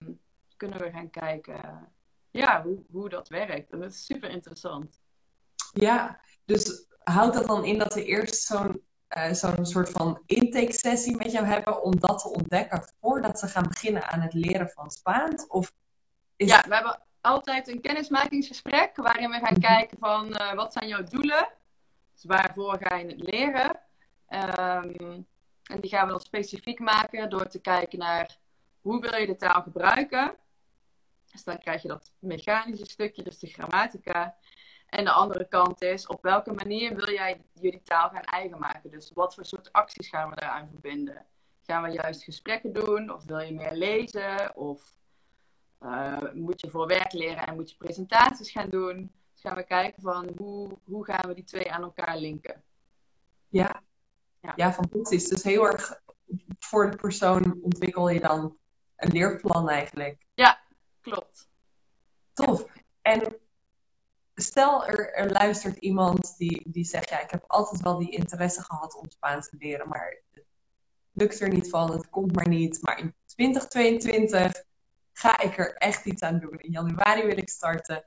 [0.58, 1.92] kunnen we gaan kijken
[2.32, 3.72] ja, hoe, hoe dat werkt.
[3.72, 5.02] En dat is super interessant.
[5.74, 11.18] ja, dus houdt dat dan in dat we eerst zo'n eh, zo'n soort van intake-sessie
[11.18, 14.92] met jou hebben om dat te ontdekken voordat ze gaan beginnen aan het leren van
[14.92, 15.48] Spaans?
[15.48, 15.74] Of
[16.36, 19.62] is Ja, we hebben altijd een kennismakingsgesprek waarin we gaan Mhm.
[19.62, 21.48] kijken van eh, wat zijn jouw doelen?
[22.14, 23.80] Dus waarvoor ga je het leren?
[24.28, 25.22] Ehm,
[25.64, 28.38] en die gaan we dan specifiek maken door te kijken naar
[28.82, 30.36] hoe wil je de taal gebruiken?
[31.32, 34.36] Dus dan krijg je dat mechanische stukje, dus de grammatica.
[34.88, 38.92] En de andere kant is, op welke manier wil jij jullie taal gaan eigen maken?
[38.92, 41.26] Dus wat voor soort acties gaan we daaraan verbinden?
[41.62, 43.14] Gaan we juist gesprekken doen?
[43.14, 44.56] Of wil je meer lezen?
[44.56, 44.96] Of
[45.80, 49.12] eh, moet je voor werk leren en moet je presentaties gaan doen?
[49.34, 52.64] Dus gaan we kijken van hoe, hoe gaan we die twee aan elkaar linken?
[53.48, 53.82] Ja.
[54.42, 54.54] Ja.
[54.56, 55.28] ja, fantastisch.
[55.28, 56.02] Dus heel erg
[56.60, 58.58] voor de persoon ontwikkel je dan
[58.96, 60.26] een leerplan eigenlijk.
[61.02, 61.50] Klopt.
[62.34, 62.66] Tof.
[63.02, 63.38] En
[64.42, 68.62] stel er, er luistert iemand die, die zegt, ja, ik heb altijd wel die interesse
[68.64, 70.46] gehad om Spaans te leren, maar het
[71.12, 72.82] lukt er niet van, het komt maar niet.
[72.82, 74.64] Maar in 2022
[75.12, 76.60] ga ik er echt iets aan doen.
[76.60, 78.04] In januari wil ik starten.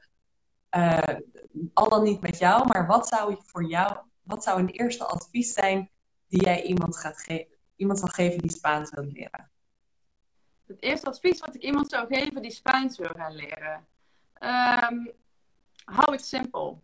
[0.69, 1.17] Eh,
[1.73, 5.53] al dan niet met jou, maar wat zou voor jou, wat zou een eerste advies
[5.53, 5.91] zijn
[6.29, 9.51] die jij iemand gaat geven, iemand zal geven die Spaans wil leren?
[10.67, 13.87] Het eerste advies wat ik iemand zou geven die Spaans wil gaan leren.
[14.35, 15.07] Ehm,
[15.93, 16.83] hou het simpel.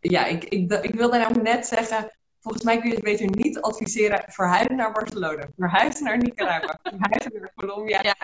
[0.00, 3.60] Ja, ik, ik, ik wilde nou net zeggen, volgens mij kun je het beter niet
[3.60, 8.02] adviseren, verhuizen naar Barcelona, verhuizen naar Nicaragua, verhuizen naar Colombia.
[8.02, 8.14] Ja.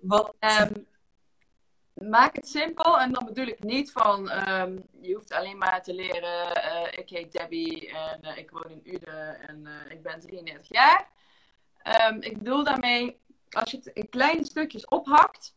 [0.00, 0.72] Wat, Ehm,
[1.94, 5.94] maak het simpel en dan bedoel ik niet van ehm, je hoeft alleen maar te
[5.94, 6.54] leren.
[6.62, 10.68] eh, ik heet Debbie en eh, ik woon in Uden en eh, ik ben 33
[10.68, 11.08] jaar.
[11.82, 13.20] Ehm, ik bedoel daarmee,
[13.50, 15.54] als je het in kleine stukjes ophakt,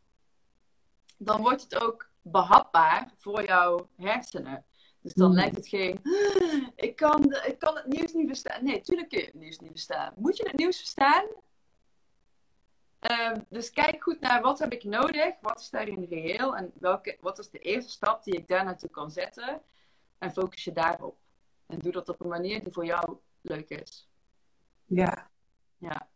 [1.18, 4.66] dan wordt het ook behapbaar voor jouw hersenen.
[5.02, 5.36] Dus dan Hmm.
[5.36, 8.64] lijkt het geen, "Ah, ik kan, ik kan het nieuws niet verstaan.
[8.64, 10.14] Nee, tuurlijk kun je het nieuws niet verstaan.
[10.16, 11.26] Moet je het nieuws verstaan?
[13.00, 17.18] Ehm, dus kijk goed naar wat heb ik nodig, wat is daarin reëel en welke,
[17.22, 19.62] wat is de eerste stap die ik daar naartoe kan zetten.
[20.18, 21.18] En focus je daarop.
[21.66, 24.10] En doe dat op een manier die voor jou leuk is.
[24.86, 25.30] Ja.
[25.78, 26.08] Ja.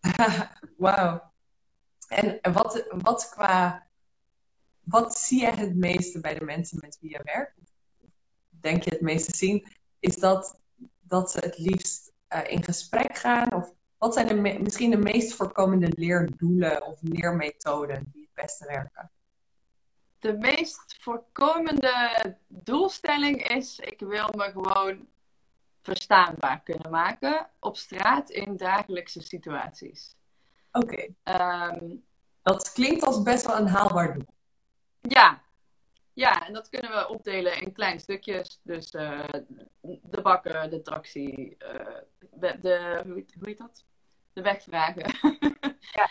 [0.76, 1.32] Wauw.
[2.08, 3.86] En wat, wat qua.
[4.88, 7.72] Wat zie je het meeste bij de mensen met wie je werkt?
[8.48, 9.66] Denk je het meeste zien?
[9.98, 10.60] Is dat
[11.00, 13.52] dat ze het liefst uh, in gesprek gaan?
[13.52, 19.10] Of wat zijn de misschien de meest voorkomende leerdoelen of leermethoden die het beste werken?
[20.18, 25.06] De meest voorkomende doelstelling is: ik wil me gewoon
[25.82, 30.16] verstaanbaar kunnen maken op straat in dagelijkse situaties.
[30.72, 31.06] Oké.
[31.22, 31.96] Ehm,
[32.42, 34.36] dat klinkt als best wel een haalbaar doel.
[35.08, 35.42] Ja.
[36.12, 38.60] Ja, en dat kunnen we opdelen in kleine stukjes.
[38.62, 39.28] Dus uh,
[39.82, 43.84] de bakken, de tractie, uh, de, hoe, heet dat?
[44.32, 45.14] De wegvragen.
[45.98, 46.10] ja.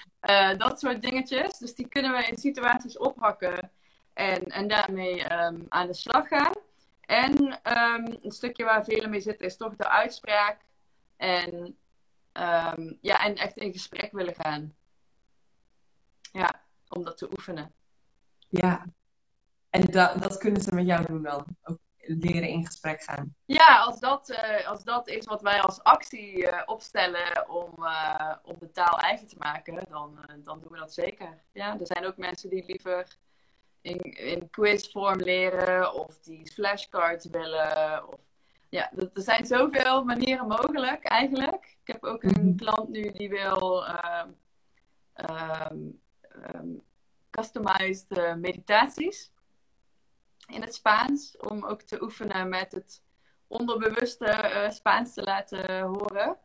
[0.51, 1.57] Uh, dat soort dingetjes.
[1.57, 3.71] Dus die kunnen we in situaties ophakken
[4.13, 6.53] en, en daarmee um, aan de slag gaan.
[7.01, 10.61] En um, een stukje waar velen mee zitten is toch de uitspraak.
[11.17, 11.77] En,
[12.33, 14.75] um, ja, en echt in gesprek willen gaan.
[16.31, 17.75] Ja, om dat te oefenen.
[18.47, 18.85] Ja,
[19.69, 21.45] en dat, dat kunnen ze met jou doen dan?
[21.63, 23.35] Ook leren in gesprek gaan?
[23.45, 28.35] Ja, als dat, uh, als dat is wat wij als actie uh, opstellen om, uh,
[28.43, 31.41] om de taal eigen te maken, dan, dan doen we dat zeker.
[31.51, 33.17] Ja, er zijn ook mensen die liever
[33.81, 38.07] in, in quizvorm leren of die flashcards willen.
[38.07, 38.19] Of,
[38.69, 41.77] ja, er zijn zoveel manieren mogelijk eigenlijk.
[41.83, 42.55] Ik heb ook een mhm.
[42.55, 44.39] klant nu die wil um,
[46.55, 46.85] um,
[47.39, 49.31] customized meditaties
[50.47, 51.37] in het Spaans.
[51.37, 53.03] Om ook te oefenen met het
[53.47, 56.37] onderbewuste uh, Spaans te laten horen.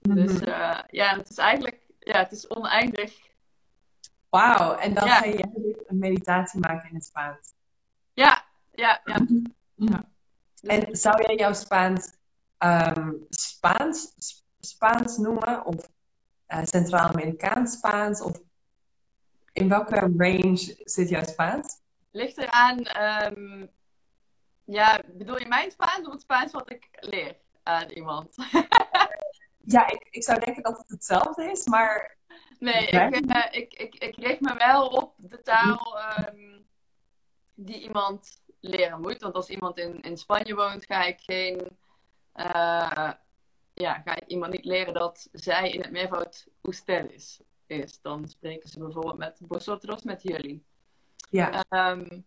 [0.00, 0.26] Mm -hmm.
[0.26, 3.26] Dus uh, ja, het is eigenlijk ja, het is oneindig.
[4.28, 5.16] Wauw, en dan ja.
[5.16, 7.54] ga je een meditatie maken in het Spaans.
[8.12, 9.26] Ja, ja, ja.
[9.74, 10.08] ja.
[10.62, 12.12] En zou jij jouw Spaans
[12.58, 14.14] um, Spaans,
[14.60, 15.64] Spaans noemen?
[15.64, 15.88] Of
[16.48, 18.20] uh, Centraal-Amerikaans Spaans?
[18.20, 18.40] Of
[19.52, 21.80] in welke range zit jouw Spaans?
[22.10, 22.78] Ligt eraan,
[23.32, 23.70] um,
[24.64, 28.34] ja, bedoel je mijn Spaans of het Spaans wat ik leer aan iemand?
[29.74, 32.16] ja, ik, ik zou denken dat het hetzelfde is, maar.
[32.58, 36.66] Nee, ik, uh, ik, ik, ik richt me wel op de taal um,
[37.54, 39.22] die iemand leren moet.
[39.22, 41.78] Want als iemand in, in Spanje woont, ga ik geen.
[42.34, 43.12] Uh,
[43.74, 47.40] ja, ga ik iemand niet leren dat zij in het meervoud usted is.
[47.68, 48.00] Is.
[48.00, 50.64] Dan spreken ze bijvoorbeeld met vosotros, met jullie.
[51.30, 51.64] Ja.
[51.68, 52.26] Um,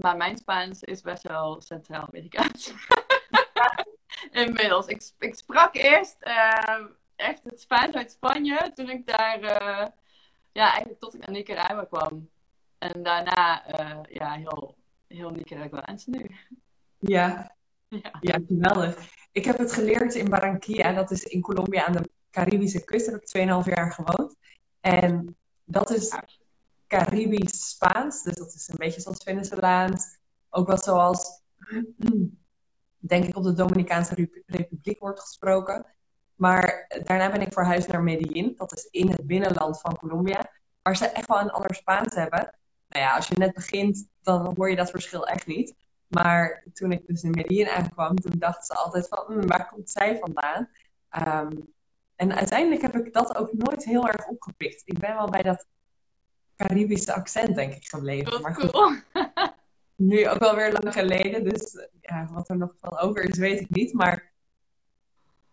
[0.00, 2.72] maar mijn Spaans is best wel Centraal-Amerikaans.
[4.30, 4.86] Inmiddels.
[4.86, 9.86] Ik, ik sprak eerst uh, echt het Spaans uit Spanje toen ik daar, uh,
[10.52, 12.28] ja, eigenlijk tot ik naar Nicaragua kwam.
[12.78, 16.30] En daarna, uh, ja, heel, heel Nicaraguaans nu.
[16.98, 17.56] Ja.
[17.88, 19.08] ja, ja, geweldig.
[19.32, 23.06] Ik heb het geleerd in Barranquilla, dat is in Colombia aan de Caribische kust.
[23.06, 24.36] Heb ik 2,5 jaar gewoond.
[24.80, 26.14] En dat is
[26.86, 28.22] Caribisch Spaans.
[28.22, 30.18] Dus dat is een beetje zoals Venezolaans.
[30.50, 31.42] Ook wel zoals,
[32.98, 35.86] denk ik, op de Dominicaanse Republiek wordt gesproken.
[36.34, 38.54] Maar daarna ben ik verhuisd naar Medellin.
[38.56, 40.50] Dat is in het binnenland van Colombia.
[40.82, 42.58] Waar ze echt wel een ander Spaans hebben.
[42.88, 45.74] Nou ja, als je net begint, dan hoor je dat verschil echt niet.
[46.06, 49.90] Maar toen ik dus in Medellin aankwam, toen dachten ze altijd van, hm, waar komt
[49.90, 50.68] zij vandaan?
[51.18, 51.74] Um,
[52.20, 54.82] en uiteindelijk heb ik dat ook nooit heel erg opgepikt.
[54.84, 55.66] Ik ben wel bij dat
[56.56, 58.40] Caribische accent, denk ik, gebleven.
[58.40, 59.04] maar goed,
[59.96, 63.60] nu ook wel weer lang geleden, dus ja, wat er nog van over is, weet
[63.60, 63.92] ik niet.
[63.92, 64.32] Maar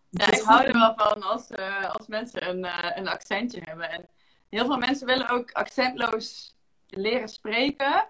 [0.08, 3.90] ja, ik hou er wel van als, uh, als mensen een, uh, een accentje hebben.
[3.90, 4.08] En
[4.48, 8.08] heel veel mensen willen ook accentloos leren spreken.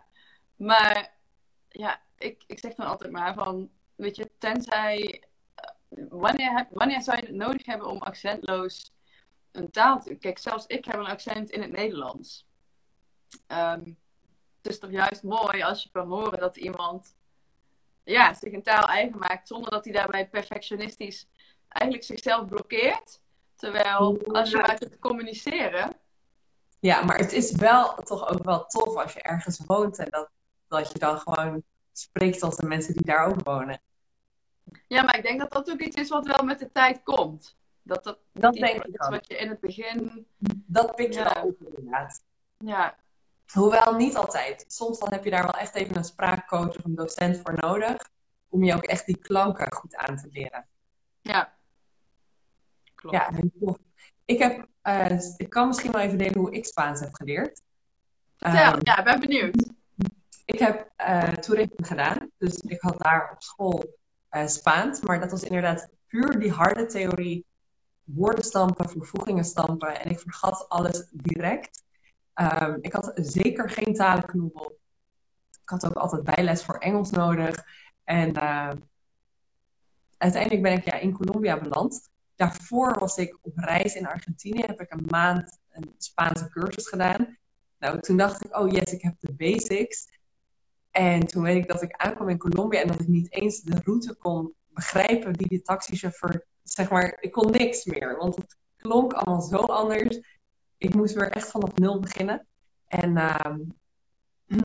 [0.57, 1.15] Maar
[1.69, 5.28] ja, ik, ik zeg dan altijd maar van, weet je, tenzij,
[6.09, 8.93] wanneer, wanneer zou je het nodig hebben om accentloos
[9.53, 10.15] een taal te...
[10.15, 12.47] Kijk, zelfs ik heb een accent in het Nederlands.
[13.49, 13.99] Um,
[14.63, 17.17] het is toch juist mooi als je kan horen dat iemand
[18.05, 21.29] ja, zich een taal eigen maakt zonder dat hij daarbij perfectionistisch
[21.69, 23.21] eigenlijk zichzelf blokkeert.
[23.57, 25.97] Terwijl als je uit het communiceren.
[26.81, 30.31] Ja, maar het is wel toch ook wel tof als je ergens woont en dat,
[30.69, 33.81] dat je dan gewoon spreekt als de mensen die daar ook wonen.
[34.87, 37.57] Ja, maar ik denk dat dat ook iets is wat wel met de tijd komt.
[37.83, 40.27] Dat dat, dat denk ik is wat je in het begin.
[40.67, 41.43] Dat pik je ja.
[41.45, 42.25] op, inderdaad.
[42.59, 42.97] Ja,
[43.53, 44.65] Hoewel niet altijd.
[44.69, 48.09] Soms dan heb je daar wel echt even een spraakcoach of een docent voor nodig.
[48.49, 50.67] Om je ook echt die klanken goed aan te leren.
[51.21, 51.53] Ja.
[52.95, 53.17] Klopt.
[53.17, 53.31] Ja,
[54.25, 57.63] ik, heb, uh, ik kan misschien wel even delen hoe ik Spaans heb geleerd.
[58.37, 59.71] Vertel, um, ja, ben benieuwd.
[60.45, 63.98] Ik heb uh, toerisme gedaan, dus ik had daar op school
[64.31, 67.47] uh, Spaans, maar dat was inderdaad puur die harde theorie.
[68.05, 71.85] Woorden stampen, vervoegingen stampen en ik vergat alles direct.
[72.35, 74.79] Um, ik had zeker geen talenknoebel.
[75.51, 77.65] Ik had ook altijd bijles voor Engels nodig.
[78.05, 78.71] En uh,
[80.17, 82.11] uiteindelijk ben ik ja, in Colombia beland.
[82.37, 84.61] Daarvoor was ik op reis in Argentinië.
[84.61, 87.37] Heb ik een maand een Spaanse cursus gedaan.
[87.79, 90.18] Nou, toen dacht ik, oh yes, ik heb de basics.
[90.99, 93.81] En toen weet ik dat ik aankwam in Colombia en dat ik niet eens de
[93.85, 98.17] route kon begrijpen die de taxichauffeur, zeg maar, ik kon niks meer.
[98.17, 100.21] Want het klonk allemaal zo anders.
[100.77, 102.47] Ik moest weer echt vanaf nul beginnen.
[102.87, 103.57] En uh,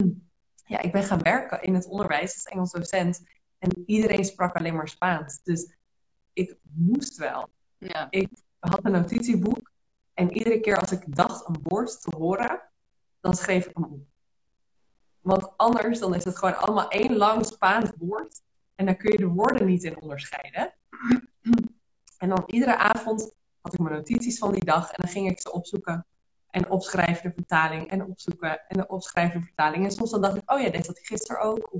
[0.73, 3.23] ja, ik ben gaan werken in het onderwijs als Engels docent.
[3.57, 5.43] En iedereen sprak alleen maar Spaans.
[5.43, 5.75] Dus
[6.33, 7.49] ik moest wel.
[7.77, 8.07] Ja.
[8.09, 9.71] Ik had een notitieboek.
[10.13, 12.69] En iedere keer als ik dacht een woord te horen,
[13.19, 14.11] dan schreef ik hem op.
[15.23, 18.41] Want anders dan is het gewoon allemaal één lang Spaans woord.
[18.75, 20.73] En dan kun je de woorden niet in onderscheiden.
[22.17, 25.41] En dan iedere avond had ik mijn notities van die dag en dan ging ik
[25.41, 26.05] ze opzoeken.
[26.49, 29.85] En opschrijven de vertaling en opzoeken en opschrijven de vertaling.
[29.85, 31.71] En soms dan dacht ik, oh ja, had ik gisteren ook.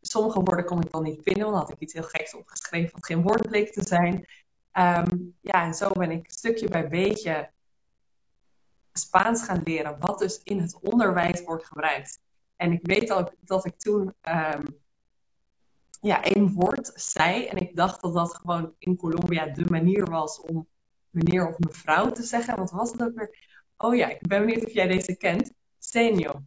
[0.00, 2.92] Sommige woorden kon ik dan niet vinden, want dan had ik iets heel geks opgeschreven
[2.92, 4.14] wat geen woord bleek te zijn.
[4.72, 7.50] Um, ja, en zo ben ik stukje bij beetje
[8.92, 12.20] Spaans gaan leren, wat dus in het onderwijs wordt gebruikt.
[12.56, 14.80] En ik weet ook dat ik toen um,
[16.00, 17.46] ja, één woord zei.
[17.46, 20.68] En ik dacht dat dat gewoon in Colombia de manier was om
[21.10, 22.56] meneer of mevrouw te zeggen.
[22.56, 23.60] Wat was het ook weer?
[23.76, 25.52] Oh ja, ik ben benieuwd of jij deze kent.
[25.78, 26.42] Senor.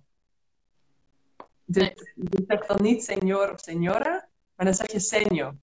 [1.65, 5.55] Dus je zegt dan niet senor of senora, maar dan zeg je senor.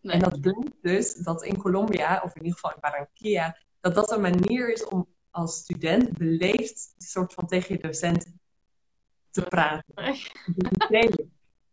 [0.00, 0.14] Nee.
[0.14, 4.10] En dat blijkt dus dat in Colombia, of in ieder geval in Barranquilla, dat dat
[4.10, 8.32] een manier is om als student beleefd soort van tegen je docent
[9.32, 9.94] te praten.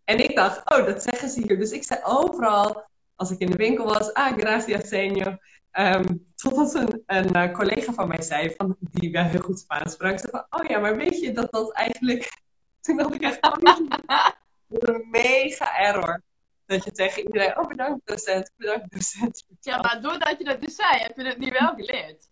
[0.03, 1.59] en ik dacht, oh, dat zeggen ze hier.
[1.59, 2.83] Dus ik zei overal,
[3.15, 5.37] als ik in de winkel was, ah, gracias, senor.
[5.71, 9.93] Um, totdat een, een uh, collega van mij zei, van, die wel heel goed Spaans
[9.93, 12.31] sprak, zei van, oh ja, maar weet je dat dat eigenlijk...
[12.81, 13.77] Toen dacht ik echt, oh,
[14.69, 16.21] een mega error.
[16.65, 19.43] Dat je tegen iedereen, oh bedankt docent, bedankt docent.
[19.59, 22.29] Ja, maar doordat je dat dus zei, heb je het nu wel geleerd.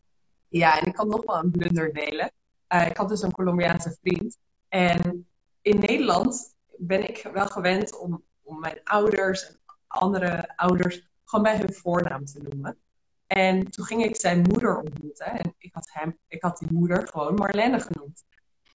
[0.48, 2.32] Ja, en ik kan nog wel een blunder delen.
[2.74, 4.38] Uh, ik had dus een Colombiaanse vriend.
[4.70, 5.28] En
[5.62, 11.58] in Nederland ben ik wel gewend om, om mijn ouders en andere ouders gewoon bij
[11.58, 12.78] hun voornaam te noemen.
[13.28, 15.26] En toen ging ik zijn moeder ontmoeten.
[15.26, 18.26] En ik had, hem, ik had die moeder gewoon Marlene genoemd.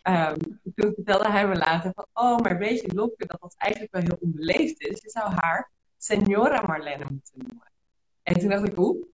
[0.02, 3.92] Um, toen vertelde hij me later van, oh, maar weet je, Lopke, dat dat eigenlijk
[3.92, 5.02] wel heel onbeleefd is.
[5.02, 7.70] Je zou haar Senora Marlene moeten noemen.
[8.22, 9.04] En toen dacht ik, oeh,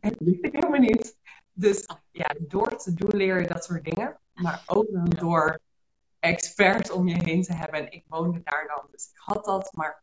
[0.00, 1.16] dat wist ik helemaal niet.
[1.52, 4.18] Dus ja, door te doen leer je dat soort dingen.
[4.34, 4.86] Maar ook
[5.18, 5.58] door
[6.20, 7.80] experts om je heen te hebben.
[7.80, 10.02] En ik woonde daar dan, dus ik had dat, maar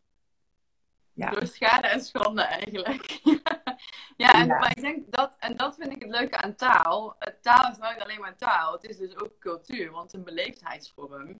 [1.17, 1.30] ja.
[1.30, 3.19] Door schade en schande eigenlijk.
[4.23, 7.17] ja, en, maar ik denk dat, en dat vind ik het leuke aan taal.
[7.41, 9.91] Taal is nooit alleen maar taal, het is dus ook cultuur.
[9.91, 11.39] Want een beleefdheidsvorm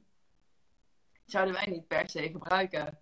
[1.26, 3.00] zouden wij niet per se gebruiken.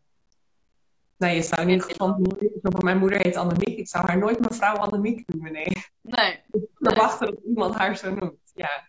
[1.17, 3.77] Nee, je zou niet van mijn moeder heet Annemiek.
[3.77, 5.71] Ik zou haar nooit mevrouw Annemiek noemen, nee.
[6.01, 6.43] Nee.
[6.51, 8.88] Ik verwacht dat iemand haar zo noemt, ja.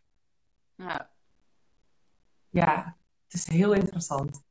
[0.74, 1.10] Ja.
[2.56, 4.42] Ja, het is heel interessant.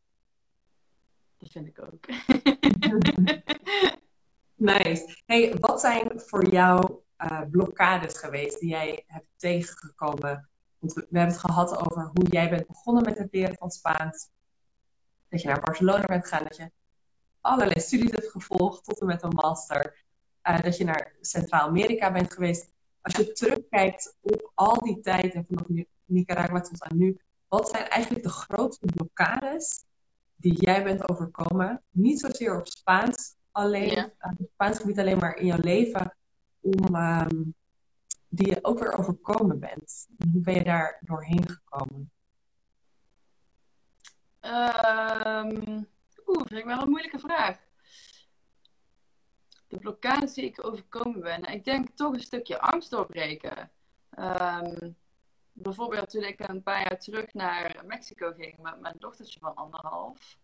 [1.37, 2.07] Dat vind ik ook.
[4.71, 5.21] nice.
[5.25, 10.49] Hey, wat zijn voor jou uh, blokkades geweest die jij hebt tegengekomen?
[10.79, 13.71] Want we, we, hebben het gehad over hoe jij bent begonnen met het leren van
[13.71, 14.29] Spaans.
[15.29, 16.71] Dat je naar Barcelona bent gegaan, dat je
[17.41, 20.03] allerlei studies hebt gevolgd tot en met een master.
[20.43, 22.71] Uh, dat je naar Centraal-Amerika bent geweest.
[23.01, 27.88] Als je terugkijkt op al die tijd en vanaf Nicaragua tot aan nu, wat zijn
[27.88, 29.84] eigenlijk de grootste blokkades
[30.36, 31.84] die jij bent overkomen?
[31.89, 34.05] Niet zozeer op Spaans alleen, ja.
[34.05, 36.15] uh, op Spaans gebied alleen, maar in jouw leven,
[36.60, 37.55] om, um,
[38.29, 40.07] die je ook weer overkomen bent.
[40.32, 42.11] Hoe ben je daar doorheen gekomen?
[44.41, 45.88] Um,
[46.26, 47.57] Oeh, vind ik wel een moeilijke vraag.
[49.67, 51.43] De blokkades die ik overkomen ben.
[51.43, 53.72] Ik denk toch een stukje angst doorbreken.
[54.19, 54.95] Um,
[55.58, 60.38] bijvoorbeeld toen ik een paar jaar terug naar Mexico ging met mijn dochtertje van anderhalf.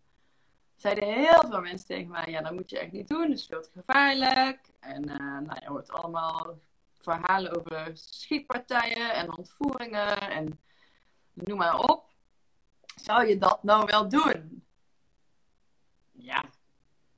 [0.76, 3.46] Zeiden heel veel mensen tegen mij, ja dat moet je echt niet doen, het is
[3.46, 4.60] veel te gevaarlijk.
[4.80, 6.60] En uh, nou, je hoort allemaal
[6.98, 10.60] verhalen over schietpartijen en ontvoeringen en
[11.34, 12.06] noem maar op.
[12.96, 14.66] Zou je dat nou wel doen?
[16.12, 16.44] Ja,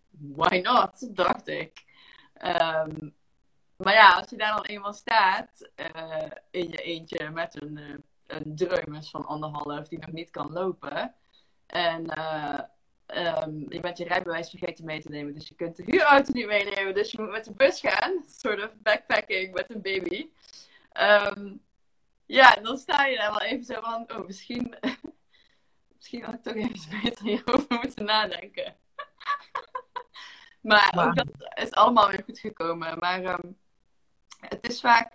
[0.09, 1.83] why not, dacht ik.
[2.43, 3.15] Um,
[3.83, 7.95] maar ja, als je daar dan eenmaal staat, uh, in je eentje met een, uh,
[8.27, 11.15] een dreumes van anderhalf die nog niet kan lopen.
[11.65, 12.59] En uh,
[13.07, 16.47] um, je bent je rijbewijs vergeten mee te nemen, dus je kunt de huurauto niet
[16.47, 16.93] meenemen.
[16.93, 20.29] Dus je moet met de bus gaan, soort of backpacking met een baby.
[20.93, 21.61] Um,
[22.25, 24.75] ja, dan sta je daar wel even zo van, oh, misschien,
[25.95, 28.75] misschien had ik toch even beter hierover moeten nadenken.
[30.61, 31.07] maar wow.
[31.07, 32.99] ook dat is allemaal weer goed gekomen.
[32.99, 33.57] Maar um,
[34.49, 35.13] het is vaak,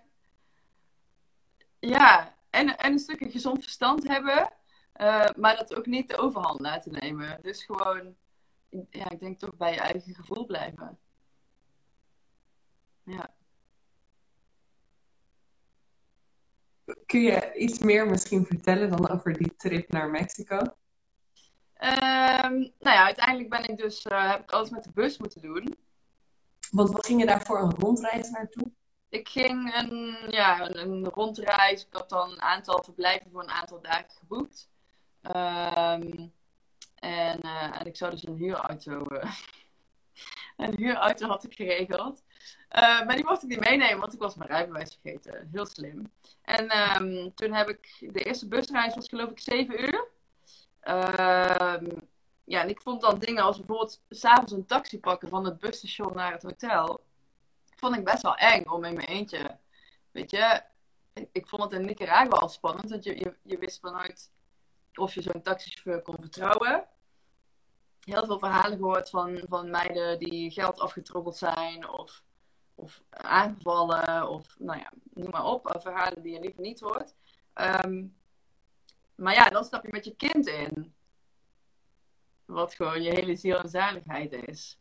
[1.78, 4.52] ja, en, en een stukje gezond verstand hebben,
[5.00, 7.38] uh, maar dat ook niet de overhand laten nemen.
[7.42, 8.16] Dus gewoon,
[8.90, 10.98] ja, ik denk toch bij je eigen gevoel blijven.
[13.02, 13.34] Ja.
[17.06, 20.56] Kun je iets meer misschien vertellen dan over die trip naar Mexico?
[20.56, 25.42] Um, nou ja, uiteindelijk ben ik dus, uh, heb ik alles met de bus moeten
[25.42, 25.76] doen.
[26.70, 28.72] Want wat ging je daar voor een rondreis naartoe?
[29.08, 31.80] Ik ging een, ja, een, rondreis.
[31.80, 34.68] Ik had dan een aantal verblijven voor een aantal dagen geboekt.
[35.22, 36.32] Um,
[36.94, 39.06] en, uh, en ik zou dus een huurauto.
[39.08, 39.32] Uh,
[40.56, 42.22] een huurauto had ik geregeld.
[42.76, 45.48] Uh, maar die mocht ik niet meenemen, want ik was mijn rijbewijs vergeten.
[45.52, 46.12] Heel slim.
[46.42, 47.96] En um, toen heb ik.
[48.12, 50.08] De eerste busreis was geloof ik 7 uur.
[50.88, 52.08] Um,
[52.44, 56.14] ja, en ik vond dan dingen als bijvoorbeeld s'avonds een taxi pakken van het busstation
[56.14, 57.00] naar het hotel.
[57.78, 59.58] Vond ik best wel eng om in mijn eentje.
[60.10, 60.62] Weet je,
[61.32, 64.30] ik, vond het in Nicaragua al spannend, want je, je, wist vanuit
[64.94, 66.86] of je zo'n taxichauffeur kon vertrouwen.
[68.00, 72.22] Heel veel verhalen gehoord van, van meiden die geld afgetroggeld zijn of,
[72.74, 75.76] of aangevallen of nou ja, noem maar op.
[75.80, 77.14] Verhalen die je liever niet hoort.
[77.54, 78.16] Um,
[79.14, 80.94] maar ja, dan stap je met je kind in.
[82.44, 84.78] Wat gewoon je hele ziel en zaligheid is.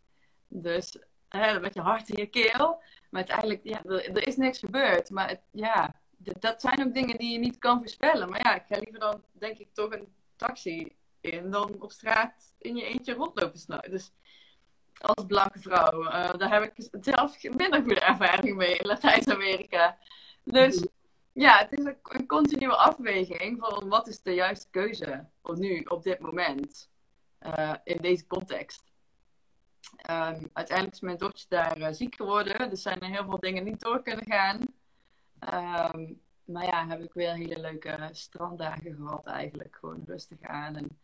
[0.48, 0.98] Dus
[1.30, 2.82] hè, met je hart in je keel.
[3.10, 5.10] Maar uiteindelijk, ja, er, er is niks gebeurd.
[5.10, 8.30] Maar het, ja, dat zijn ook dingen die je niet kan voorspellen.
[8.30, 12.54] Maar ja, ik ga liever dan, denk ik, toch een taxi in dan op straat
[12.58, 13.82] in je eentje rondlopen.
[13.90, 14.12] Dus
[14.98, 19.98] als blanke vrouw, uh, daar heb ik zelf minder goede ervaring mee in Latijns-Amerika.
[20.44, 20.86] Dus
[21.34, 25.82] ja, het is een, een, continue afweging van wat is de juiste keuze op nu,
[25.82, 26.90] op dit moment,
[27.42, 28.84] uh, in deze context.
[30.10, 33.64] Um, uiteindelijk is mijn dochter daar uh, ziek geworden, dus zijn er heel veel dingen
[33.64, 34.60] niet door kunnen gaan.
[35.94, 39.78] Um, maar ja, heb ik weer hele leuke stranddagen gehad eigenlijk.
[39.80, 40.76] Gewoon rustig aan.
[40.76, 41.00] En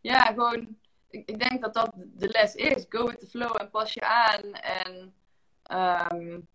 [0.00, 0.78] ja, gewoon,
[1.08, 2.86] ik, ik denk dat dat de les is.
[2.88, 4.52] Go with the flow en pas je aan.
[4.52, 5.14] En
[6.12, 6.48] um,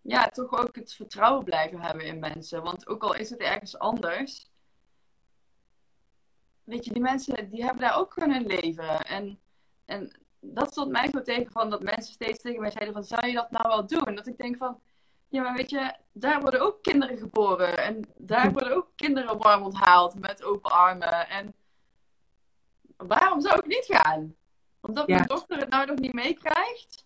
[0.00, 2.62] ja, toch ook het vertrouwen blijven hebben in mensen.
[2.62, 4.50] Want ook al is het ergens anders.
[6.64, 9.00] Weet je, die mensen die hebben daar ook hun leven.
[9.00, 9.38] En,
[9.84, 13.26] en dat stond mij zo tegen van dat mensen steeds tegen mij zeiden van zou
[13.26, 14.14] je dat nou wel doen?
[14.14, 14.80] Dat ik denk van
[15.32, 17.78] ja, maar weet je, daar worden ook kinderen geboren.
[17.78, 21.28] En daar worden ook kinderen warm onthaald met open armen.
[21.28, 21.54] En
[22.96, 24.34] waarom zou ik niet gaan?
[24.80, 27.04] Omdat mijn dochter het nou nog niet meekrijgt.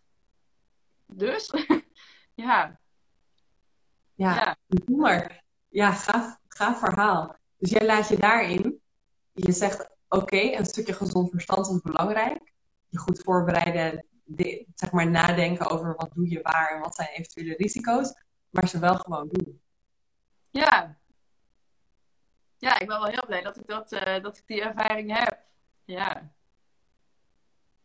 [1.06, 1.52] Dus,
[2.34, 2.80] ja.
[4.14, 5.42] Ja, bijzonder.
[5.68, 7.36] Ja, gaaf, gaaf verhaal.
[7.56, 8.80] Dus jij laat je daarin,
[9.32, 12.54] je zegt oké, een stukje gezond verstand is belangrijk.
[12.96, 17.08] Je goed voorbereiden, de, zeg maar nadenken over wat doe je waar en wat zijn
[17.08, 18.14] eventuele risico's,
[18.50, 19.60] maar ze wel gewoon doen.
[20.50, 20.96] Ja.
[22.58, 25.38] Ja, ik ben wel heel blij dat ik, dat, uh, dat ik die ervaring heb.
[25.84, 26.30] Ja.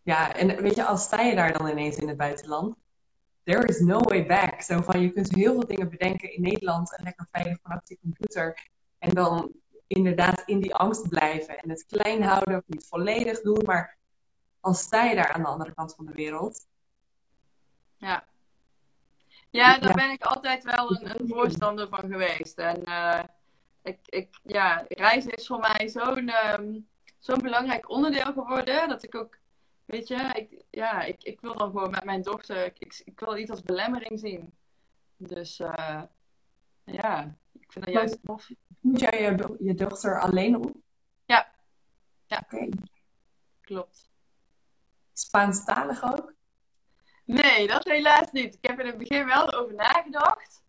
[0.04, 2.76] Ja, en weet je, als sta je daar dan ineens in het buitenland,
[3.44, 4.62] there is no way back.
[4.62, 8.00] Zo van, je kunt heel veel dingen bedenken in Nederland en lekker veilig vanaf die
[8.02, 8.70] computer.
[8.98, 9.52] En dan
[9.88, 13.98] inderdaad in die angst blijven en het klein houden of niet volledig doen, maar
[14.62, 16.68] als je daar aan de andere kant van de wereld.
[17.98, 18.26] Ja.
[19.50, 22.58] Ja, daar ben ik altijd wel een, een voorstander van geweest.
[22.58, 23.24] En uh,
[23.82, 26.88] ik, ik, ja, reizen is voor mij zo'n um,
[27.20, 28.90] zo'n belangrijk onderdeel geworden.
[28.90, 29.38] Dat ik ook,
[29.86, 33.20] weet je, ik, ja, ik, ik wil dan gewoon met mijn dochter, ik, ik, ik
[33.20, 34.54] wil iets als belemmering zien.
[35.18, 36.02] Dus uh,
[36.84, 38.50] ja, ik vind dat juist tof.
[38.80, 40.76] Moet jij je, je dochter alleen op?
[41.26, 41.52] Ja.
[42.26, 42.42] Ja.
[42.44, 42.56] Oké.
[42.56, 42.70] Okay.
[43.62, 44.11] Klopt.
[45.14, 46.34] Spaanstalig ook?
[47.26, 48.54] Nee, dat helaas niet.
[48.54, 50.64] Ik heb in het begin wel over nagedacht.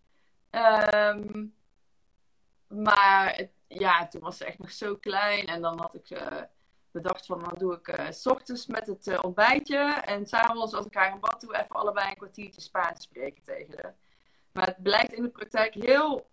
[0.51, 1.55] Um,
[2.66, 5.47] maar ja, toen was ze echt nog zo klein.
[5.47, 6.43] En dan had ik uh,
[6.90, 9.78] bedacht van, dan doe ik uh, s ochtends met het uh, ontbijtje.
[10.05, 13.74] En s'avonds als ik haar in bad doe, even allebei een kwartiertje Spaans spreken tegen
[13.82, 13.95] haar.
[14.53, 16.30] Maar het blijkt in de praktijk heel,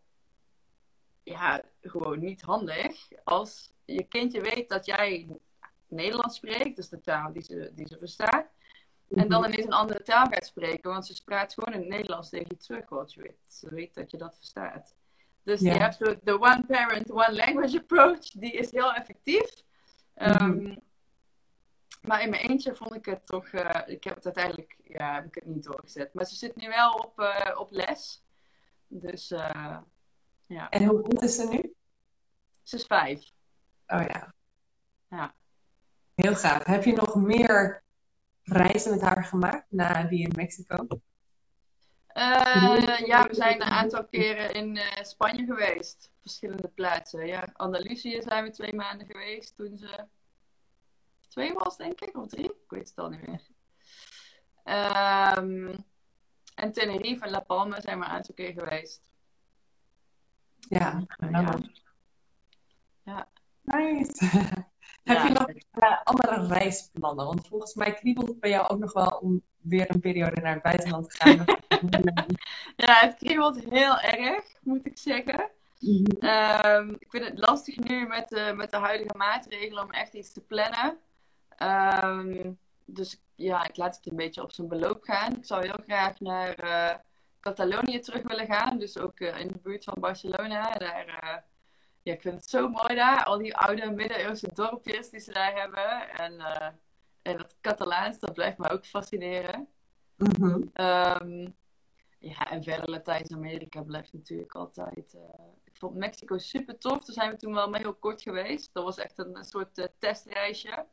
[1.23, 3.07] ja, gewoon niet handig.
[3.23, 5.27] Als je kindje weet dat jij
[5.89, 8.45] Nederlands spreekt, dus de taal die ze, die ze verstaat.
[9.15, 9.49] En dan Mhm.
[9.51, 12.57] ineens een andere taal gaat spreken, want ze praat gewoon in het Nederlands tegen je
[12.57, 14.95] terug, want je weet, ze weet dat je dat verstaat.
[15.43, 15.73] Dus Ja.
[15.73, 19.63] je hebt zo de one parent, one language approach, die is heel effectief.
[20.13, 20.75] Ehm,
[22.01, 25.25] maar in mijn eentje vond ik het toch, eh, ik heb het uiteindelijk, ja, heb
[25.25, 26.13] ik het niet doorgezet.
[26.13, 28.23] Maar ze zit nu wel op, eh, op les.
[28.87, 29.77] Dus eh,
[30.47, 31.73] ja, En hoe oud is ze nu?
[32.63, 33.31] ze is vijf.
[33.87, 34.33] Oh ja.
[35.09, 35.33] Ja.
[36.19, 36.63] Heel gaaf.
[36.65, 37.83] Heb je nog meer
[38.43, 40.87] reizen met haar gemaakt na die in Mexico?
[42.07, 46.11] Eh, ja, we zijn een aantal keren in eh, Spanje geweest.
[46.21, 47.25] Verschillende plaatsen.
[47.27, 50.07] Ja, Andalusië zijn we twee maanden geweest toen ze
[51.27, 52.45] twee was, denk ik, of drie.
[52.45, 53.41] Ik weet het al niet meer.
[54.63, 55.75] Ehm,
[56.55, 59.11] en Tenerife en La Palma zijn we een aantal keer geweest.
[60.59, 61.03] Ja.
[61.31, 61.59] Ja.
[63.03, 63.29] Ja.
[63.61, 64.25] Nice.
[65.03, 65.23] Heb Ja.
[65.27, 65.48] je nog
[66.09, 67.25] andere reisplannen?
[67.25, 70.53] Want volgens mij kriebelt het bij jou ook nog wel om weer een periode naar
[70.53, 71.45] het buitenland te gaan.
[72.75, 75.49] Ja, het kriebelt heel erg, moet ik zeggen.
[76.19, 80.33] Ehm, ik vind het lastig nu met de, met de huidige maatregelen om echt iets
[80.33, 80.97] te plannen.
[81.55, 82.51] Ehm,
[82.85, 85.37] dus ja, ik laat het een beetje op zijn beloop gaan.
[85.37, 86.95] Ik zou heel graag naar eh,
[87.39, 88.79] Catalonië terug willen gaan.
[88.79, 90.71] Dus ook eh, in de buurt van Barcelona.
[90.71, 91.35] Daar, eh,
[92.03, 93.23] ja, ik vind het zo mooi daar.
[93.23, 96.09] Al die oude middeleeuwse dorpjes die ze daar hebben.
[96.09, 96.67] En, eh,
[97.21, 99.67] en dat Catalaans, dat blijft me ook fascineren.
[100.15, 100.61] Mhm.
[100.73, 101.47] Ehm,
[102.19, 105.13] ja, en verder Latijns-Amerika blijft natuurlijk altijd.
[105.13, 107.05] eh, ik vond Mexico super tof.
[107.05, 108.69] Daar zijn we toen wel mee heel kort geweest.
[108.73, 110.85] Dat was echt een, een soort eh, testreisje.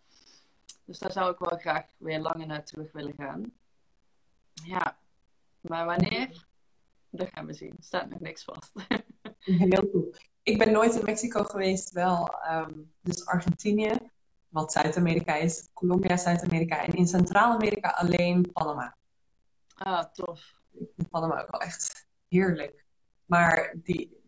[0.84, 3.52] Dus daar zou ik wel graag weer langer naar terug willen gaan.
[4.64, 4.98] Ja,
[5.60, 6.46] maar wanneer?
[7.10, 7.70] Dat gaan we zien.
[7.76, 8.72] Er staat nog niks vast.
[9.38, 10.34] Heel goed.
[10.46, 13.92] Ik ben nooit in Mexico geweest, wel ehm, dus Argentinië,
[14.48, 18.96] wat Zuid-Amerika is, Colombia, Zuid-Amerika en in Centraal-Amerika alleen Panama.
[19.74, 20.54] ah, tof.
[20.72, 22.84] Ik vind Panama ook wel echt heerlijk.
[23.24, 24.20] Maar die,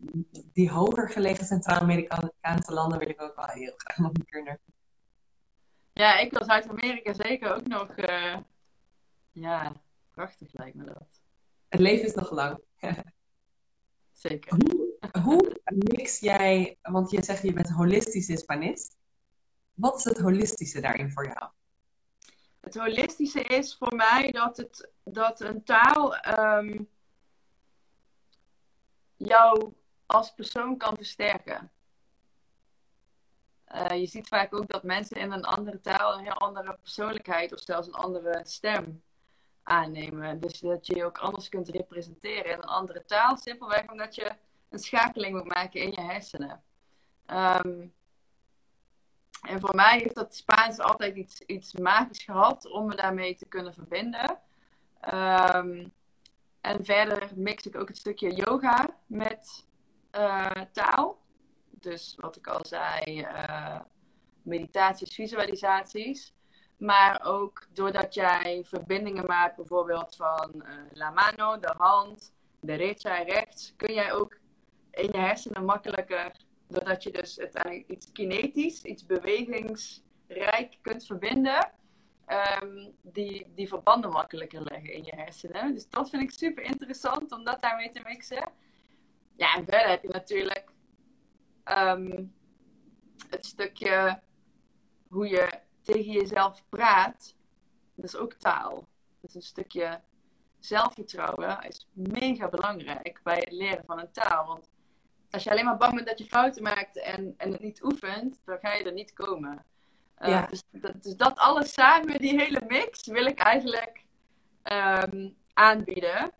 [0.53, 4.59] die hoger gelegen Centraal-Amerikaanse landen wil ik ook wel heel graag nog een keer naar.
[5.93, 7.89] Ja, ik wil Zuid-Amerika zeker ook nog.
[7.89, 8.37] eh,
[9.31, 9.73] ja,
[10.11, 11.21] prachtig lijkt me dat.
[11.69, 12.59] Het leven is nog lang.
[14.11, 14.57] Zeker.
[15.23, 18.97] Hoe, mix jij, want je zegt je bent holistisch Hispanist.
[19.73, 21.49] Wat is het holistische daarin voor jou?
[22.59, 26.83] Het holistische is voor mij dat, het, dat een taal ehm,
[29.15, 29.73] jou
[30.05, 31.71] als persoon kan versterken.
[33.65, 37.53] Eh, je ziet vaak ook dat mensen in een andere taal een heel andere persoonlijkheid
[37.53, 39.03] of zelfs een andere stem
[39.63, 40.39] aannemen.
[40.39, 44.35] Dus dat je je ook anders kunt representeren in een andere taal, simpelweg omdat je
[44.69, 46.63] een schakeling moet maken in je hersenen.
[47.25, 47.87] Ehm,
[49.41, 53.45] en voor mij heeft dat Spaans altijd iets, iets magisch gehad om me daarmee te
[53.45, 54.39] kunnen verbinden.
[55.01, 55.87] Ehm,
[56.61, 59.67] en verder mix ik ook het stukje yoga met
[60.11, 61.17] eh, taal.
[61.69, 63.79] Dus wat ik al zei, eh,
[64.41, 66.33] meditaties, visualisaties.
[66.77, 73.73] Maar ook doordat jij verbindingen maakt, bijvoorbeeld van eh, la mano, de hand, derecha, rechts,
[73.75, 74.37] kun jij ook
[74.91, 76.31] in je hersenen makkelijker
[76.67, 81.71] doordat je dus uiteindelijk iets kinetisch, iets bewegingsrijk kunt verbinden,
[82.25, 85.73] ehm, die, die verbanden makkelijker leggen in je hersenen.
[85.73, 88.51] Dus dat vind ik super interessant om dat daarmee te mixen.
[89.35, 90.71] Ja, en verder heb je natuurlijk
[91.63, 92.23] ehm,
[93.29, 94.19] het stukje
[95.07, 97.35] hoe je tegen jezelf praat.
[97.95, 98.87] Dat is ook taal.
[99.21, 100.01] Dus een stukje
[100.59, 104.47] zelfvertrouwen is mega belangrijk bij het leren van een taal.
[104.47, 104.69] Want
[105.31, 108.41] als je alleen maar bang bent dat je fouten maakt en, en het niet oefent,
[108.45, 109.65] dan ga je er niet komen.
[110.19, 110.45] Uh, Ja.
[110.45, 114.03] dus, dat, dus dat alles samen, die hele mix, wil ik eigenlijk
[114.63, 116.31] ehm, aanbieden.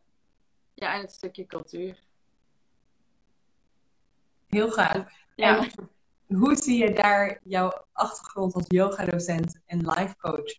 [0.73, 1.99] Ja, en het stukje cultuur.
[4.47, 5.11] Heel gaaf.
[5.35, 5.67] Ja.
[6.27, 10.53] En hoe zie je daar jouw achtergrond als yogadocent en life coach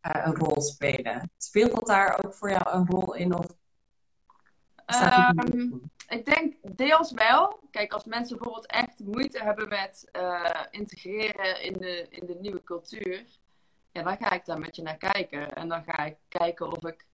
[0.00, 1.30] eh, een rol spelen?
[1.36, 3.34] Speelt dat daar ook voor jou een rol in?
[3.34, 3.46] Of
[5.00, 5.78] Ehm,
[6.08, 7.60] ik denk deels wel.
[7.70, 12.62] Kijk, als mensen bijvoorbeeld echt moeite hebben met eh, integreren in de, in de nieuwe
[12.64, 13.24] cultuur,
[13.92, 15.54] ja, dan ga ik daar met je naar kijken.
[15.54, 17.06] En dan ga ik kijken of ik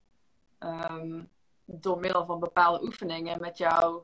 [0.59, 1.21] ehm,
[1.65, 4.03] door middel van bepaalde oefeningen met jou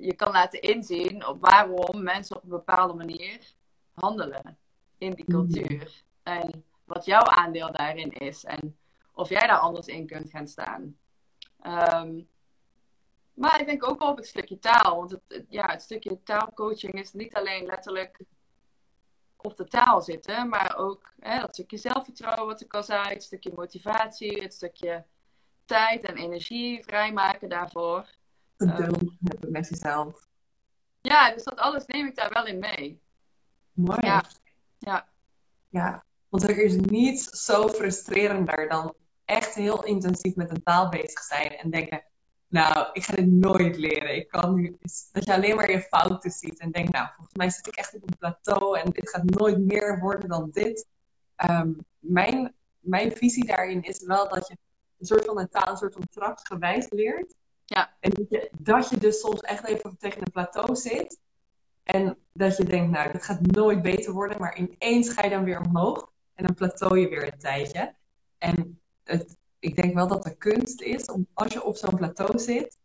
[0.00, 3.52] je kan laten inzien op waarom mensen op een bepaalde manier
[3.92, 4.58] handelen
[4.98, 6.02] in die cultuur.
[6.22, 8.44] En wat jouw aandeel daarin is.
[8.44, 8.78] En
[9.12, 10.98] of jij daar anders in kunt gaan staan.
[11.60, 12.20] Ehm,
[13.38, 14.96] maar ik denk ook wel op het stukje taal.
[14.96, 18.18] Want het, het- ja, het stukje taalcoaching is niet alleen letterlijk
[19.36, 23.22] op de taal zitten, maar ook hè, dat stukje zelfvertrouwen wat ik al zei, het
[23.22, 25.04] stukje motivatie, het stukje
[25.64, 28.06] tijd en energie vrijmaken daarvoor.
[28.56, 30.26] Geduld hebben met jezelf.
[31.00, 33.00] Ja, dus dat alles neem ik daar wel in mee.
[33.72, 33.98] Mooi.
[34.06, 34.24] Ja.
[34.78, 35.08] Ja.
[35.68, 41.20] Ja, want er is niets zo frustrerender dan echt heel intensief met een taal bezig
[41.20, 42.04] zijn en denken,
[42.48, 44.16] nou, ik ga dit nooit leren.
[44.16, 44.78] Ik kan nu,
[45.12, 47.94] dat je alleen maar je fouten ziet en denkt, nou, volgens mij zit ik echt
[47.94, 50.86] op een plateau en dit gaat nooit meer worden dan dit.
[51.36, 54.56] Ehm, mijn, mijn visie daarin is wel dat je
[54.98, 57.34] een soort van een taal, een soort van trapsgewijs leert.
[57.64, 57.96] Ja.
[58.00, 61.20] En dat je, dat je dus soms echt even tegen een plateau zit.
[61.82, 64.40] En dat je denkt, nou, dit gaat nooit beter worden.
[64.40, 66.12] Maar ineens ga je dan weer omhoog.
[66.34, 67.94] En dan plateau je weer een tijdje.
[68.38, 72.38] En het, ik denk wel dat de kunst is, om, als je op zo'n plateau
[72.38, 72.78] zit,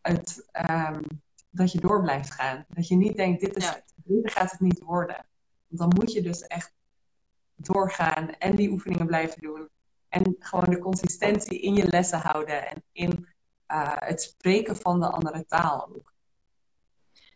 [0.00, 1.02] het, ehm,
[1.50, 2.64] dat je door blijft gaan.
[2.68, 3.72] Dat je niet denkt, dit, is Ja.
[3.74, 5.26] het, dit gaat het niet worden.
[5.66, 6.72] Want dan moet je dus echt
[7.54, 9.68] doorgaan en die oefeningen blijven doen.
[10.08, 13.28] En gewoon de consistentie in je lessen houden en in
[13.66, 16.12] eh, het spreken van de andere taal ook.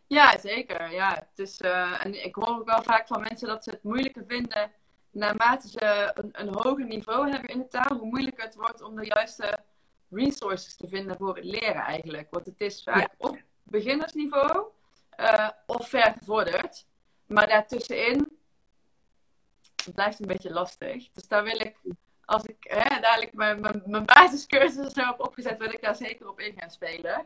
[0.07, 0.91] Ja, zeker.
[0.91, 3.83] Ja, het is, eh, en ik hoor ook wel vaak van mensen dat ze het
[3.83, 4.71] moeilijker vinden
[5.17, 8.95] naarmate ze een, een hoger niveau hebben in de taal, hoe moeilijker het wordt om
[8.95, 9.59] de juiste
[10.09, 12.27] resources te vinden voor het leren eigenlijk.
[12.31, 14.65] Want het is vaak op beginnersniveau
[15.09, 16.85] eh, of ver gevorderd.
[17.25, 18.37] Maar daartussenin
[19.93, 21.09] blijft een beetje lastig.
[21.11, 21.75] Dus daar wil ik,
[22.25, 26.29] als ik hè, dadelijk mijn, mijn, mijn basiscursus zo heb opgezet, wil ik daar zeker
[26.29, 27.25] op in gaan spelen.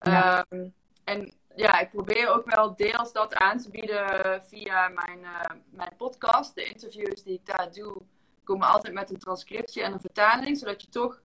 [0.00, 0.46] Ja.
[0.48, 0.68] Ehm,
[1.04, 5.92] en ja, ik probeer ook wel deels dat aan te bieden via mijn, eh, mijn
[5.96, 6.54] podcast.
[6.54, 7.96] De interviews die ik daar doe,
[8.44, 11.20] komen altijd met een transcriptie en een vertaling, zodat je toch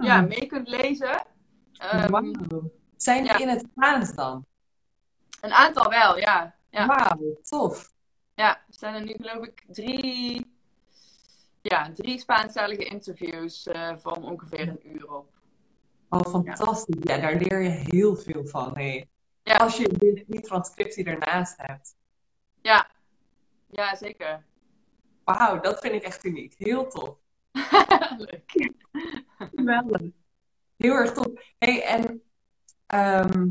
[0.00, 1.26] ja, mee kunt lezen.
[1.72, 2.34] Ehm.
[2.96, 3.38] Zijn die ja.
[3.38, 4.44] in het Spaans dan?
[5.44, 6.54] een aantal wel, ja.
[6.70, 6.86] Ja.
[6.86, 7.92] Wauw, tof.
[8.34, 10.46] Ja, er zijn er nu geloof ik drie,
[11.62, 15.32] ja, drie Spaanstalige interviews eh, van ongeveer een uur op.
[16.08, 16.96] Oh, fantastisch.
[17.00, 18.74] Ja, daar leer je heel veel van.
[18.74, 19.08] Hey.
[19.44, 19.56] Ja.
[19.56, 21.96] Als je die, transcriptie ernaast hebt.
[22.62, 22.90] Ja,
[23.70, 24.44] ja zeker.
[25.24, 26.54] Wauw, dat vind ik echt uniek.
[26.58, 27.16] Heel tof.
[28.18, 28.72] Leuk.
[29.54, 30.00] Geweldig.
[30.76, 31.26] Heel erg tof.
[31.58, 32.22] hey, en...
[32.86, 33.48] ehm,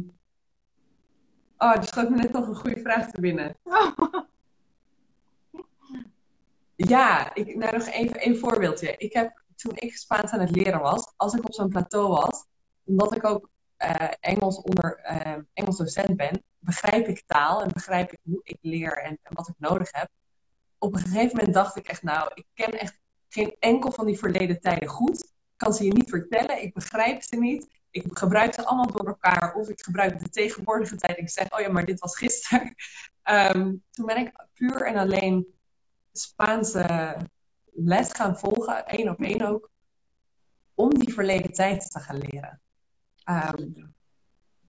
[1.57, 3.55] Oh, er schoot me net nog een goede vraag te binnen.
[6.75, 8.97] Ja, ik, nou nog even een voorbeeldje.
[8.97, 12.45] Ik heb, toen ik Spaans aan het leren was, als ik op zo'n plateau was,
[12.83, 13.49] omdat ik ook
[13.83, 18.57] eh, Engels onder eh, Engels docent ben, begrijp ik taal en begrijp ik hoe ik
[18.61, 20.09] leer en, en wat ik nodig heb.
[20.77, 24.17] Op een gegeven moment dacht ik echt, nou, ik ken echt geen enkel van die
[24.17, 25.23] verleden tijden goed.
[25.23, 27.67] Ik kan ze je niet vertellen, ik begrijp ze niet.
[27.89, 31.17] Ik gebruik ze allemaal door elkaar of ik gebruik de tegenwoordige tijd.
[31.17, 32.75] Ik zeg, oh ja, maar dit was gisteren.
[33.23, 35.47] Ehm, toen ben ik puur en alleen
[36.11, 37.17] Spaanse
[37.73, 39.71] les gaan volgen, één op één ook,
[40.73, 42.62] om die verleden tijd te gaan leren.
[43.23, 43.71] Ehm,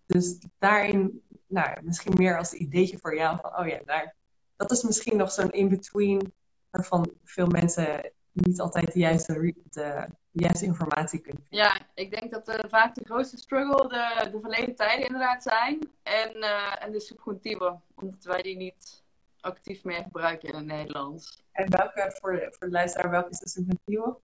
[0.06, 4.14] dus daarin, nou, misschien meer als ideetje voor jou van, oh ja, daar,
[4.56, 6.32] dat is misschien nog zo'n in-between
[6.70, 11.66] waarvan veel mensen niet altijd de juiste, de, de juiste informatie kunnen vinden.
[11.66, 15.78] Ja, ik denk dat eh, vaak de grootste struggle de, de verleden tijden inderdaad zijn.
[16.02, 19.02] En, eh, en de subjuntieve, omdat wij die niet
[19.40, 21.42] actief meer gebruiken in het Nederlands.
[21.52, 24.16] En welke, voor de, voor de luisteraar, welke is de subjuntieve?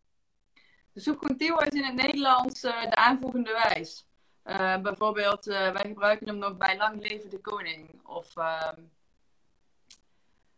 [0.94, 4.09] De subjuntivo is in het Nederlands eh, de aanvoegende wijs.
[4.50, 8.06] Eh, bijvoorbeeld, eh, wij gebruiken hem nog bij lang leven de koning.
[8.06, 8.82] Of ehm,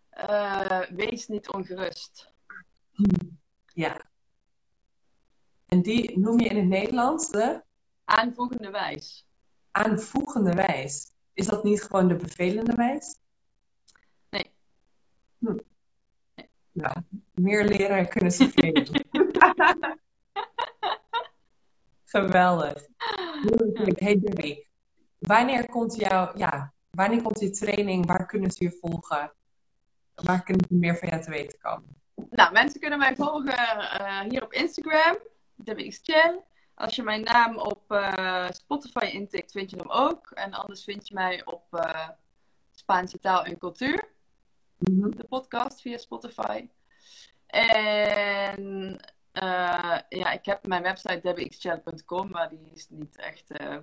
[0.10, 2.34] eh, wees niet ongerust.
[3.74, 4.02] Ja.
[5.66, 7.64] En die noem je in het Nederlands de
[8.06, 9.26] Aanvoegende wijs.
[9.72, 11.12] aanvoegende wijs.
[11.34, 13.18] Is dat niet gewoon de bevelende wijs?
[14.30, 14.52] Nee.
[15.38, 15.58] Hm.
[16.72, 16.96] Nou,
[17.34, 18.86] meer leren kunnen ze veel.
[22.12, 22.88] Geweldig.
[23.96, 24.68] Hey Debbie,
[25.20, 28.06] wanneer komt jouw, ja, wanneer komt je training?
[28.06, 29.32] Waar kunnen ze je volgen?
[30.16, 31.96] Waar kunnen ze meer van jou te weten komen?
[32.30, 35.18] Nou, mensen kunnen mij volgen eh, hier op Instagram,
[35.56, 36.44] DebbieXChell.
[36.76, 40.32] Als je mijn naam op eh, Spotify intikt, vind je hem ook.
[40.32, 42.10] En anders vind je mij op eh,
[42.72, 44.10] Spaanse taal en cultuur,
[44.78, 45.10] Mhm.
[45.10, 46.68] de podcast via Spotify.
[47.48, 49.00] En
[49.32, 53.78] eh, ja, ik heb mijn website debbieXChell.com, maar die is niet echt eh,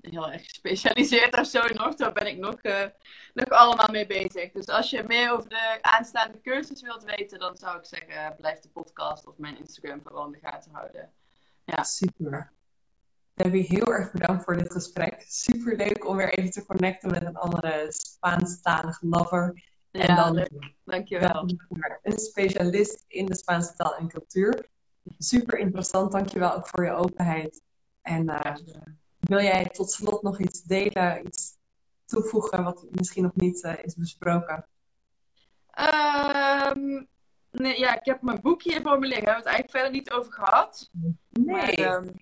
[0.00, 1.94] heel erg gespecialiseerd of zo nog.
[1.94, 2.86] Daar ben ik nog, eh,
[3.34, 4.52] nog allemaal mee bezig.
[4.52, 8.58] Dus als je meer over de aanstaande cursus wilt weten, dan zou ik zeggen, blijf
[8.58, 11.12] de podcast of mijn Instagram vooral in de gaten houden.
[11.64, 11.82] Ja.
[11.82, 12.52] Super.
[13.34, 15.24] Debbie, heel erg bedankt voor dit gesprek.
[15.28, 19.67] Super leuk om weer even te connecten met een andere Spaanstalige lover.
[19.90, 20.72] Ja, en dan leuk.
[20.84, 21.48] Dankjewel.
[22.02, 24.68] een specialist in de Spaanse taal en cultuur.
[25.18, 27.62] Super interessant, dankjewel ook voor je openheid.
[28.02, 28.54] En uh,
[29.18, 31.56] wil jij tot slot nog iets delen, iets
[32.04, 34.66] toevoegen wat misschien nog niet uh, is besproken?
[36.76, 37.08] Um,
[37.50, 39.24] nee, ja, ik heb mijn boek hier voor me liggen.
[39.24, 40.90] Daar hebben we het eigenlijk verder niet over gehad.
[41.30, 41.76] Nee.
[41.76, 42.14] Maar, um,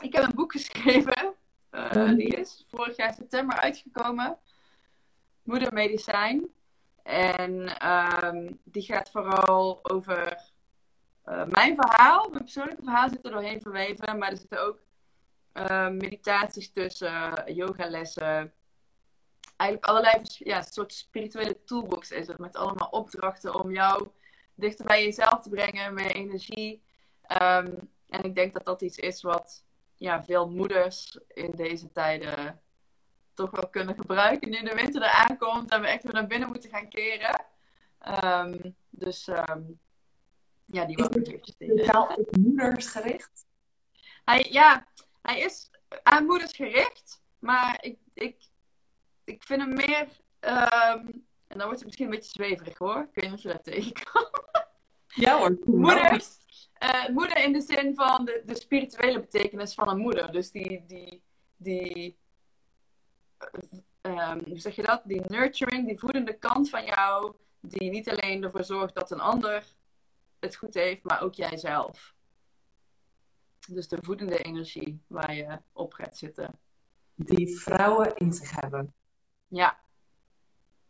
[0.00, 1.34] ik heb een boek geschreven.
[1.70, 4.38] Uh, die is vorig jaar september uitgekomen.
[5.42, 6.48] Moedermedicijn.
[7.06, 7.86] En
[8.24, 10.50] um, die gaat vooral over
[11.26, 12.28] uh, mijn verhaal.
[12.28, 14.18] Mijn persoonlijke verhaal zit er doorheen verweven.
[14.18, 14.78] Maar er zitten ook
[15.54, 18.52] uh, meditaties tussen, yogalessen.
[19.56, 22.38] Eigenlijk allerlei ja, soort spirituele toolbox is het.
[22.38, 24.08] Met allemaal opdrachten om jou
[24.54, 25.94] dichter bij jezelf te brengen.
[25.94, 26.82] Meer energie.
[27.42, 32.60] Um, en ik denk dat dat iets is wat ja, veel moeders in deze tijden
[33.36, 34.50] toch wel kunnen gebruiken.
[34.50, 37.44] Nu de winter eraan komt en we echt weer naar binnen moeten gaan keren.
[38.24, 39.80] Um, dus um,
[40.64, 41.08] ja, die was
[41.40, 43.46] Speciaal op moeders gericht?
[44.24, 44.86] Hij, ja,
[45.22, 45.70] hij is
[46.02, 47.22] aan moeders gericht.
[47.38, 48.36] Maar ik, ik,
[49.24, 50.06] ik vind hem meer...
[50.40, 53.08] Um, en dan wordt het misschien een beetje zweverig hoor.
[53.12, 54.30] Ik weet niet of je dat tegenkomt.
[55.06, 55.58] Ja hoor.
[55.64, 56.36] Moeders.
[56.82, 60.32] Uh, moeder in de zin van de, de spirituele betekenis van een moeder.
[60.32, 61.22] Dus die, die,
[61.56, 62.16] die
[64.06, 65.02] um, hoe zeg je dat?
[65.04, 69.64] Die nurturing, die voedende kant van jou, die niet alleen ervoor zorgt dat een ander
[70.38, 72.14] het goed heeft, maar ook jijzelf.
[73.68, 76.58] Dus de voedende energie waar je op gaat zitten.
[77.14, 78.94] Die vrouwen in zich hebben.
[79.48, 79.78] Ja.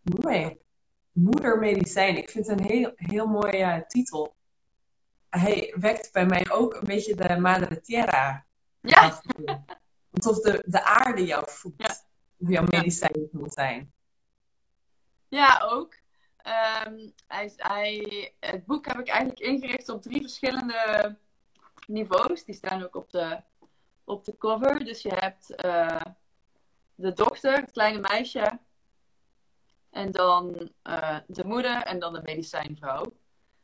[0.00, 0.58] Mooi.
[1.12, 2.16] Moedermedicijn.
[2.16, 4.34] Ik vind het een heel, heel mooie uh, titel.
[5.28, 8.46] Hij wekt bij mij ook een beetje de Madre Tierra.
[8.80, 9.20] Ja.
[10.12, 11.82] Alsof de, de aarde jou voedt.
[11.82, 12.06] Ja
[12.38, 13.92] of jouw medicijn moet zijn.
[15.28, 15.94] Ja, ook.
[16.86, 21.16] Um, hij, hij, het boek heb ik eigenlijk ingericht op drie verschillende
[21.86, 22.44] niveaus.
[22.44, 23.42] Die staan ook op de,
[24.04, 24.84] op de cover.
[24.84, 26.00] Dus je hebt uh,
[26.94, 28.58] de dochter, het kleine meisje.
[29.90, 33.04] En dan uh, de moeder en dan de medicijnvrouw.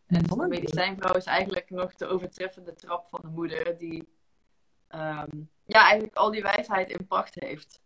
[0.07, 3.79] En de medicijnvrouw is eigenlijk nog de overtreffende trap van de moeder.
[3.79, 4.09] Die
[4.95, 7.81] um, ja, eigenlijk al die wijsheid in pacht heeft.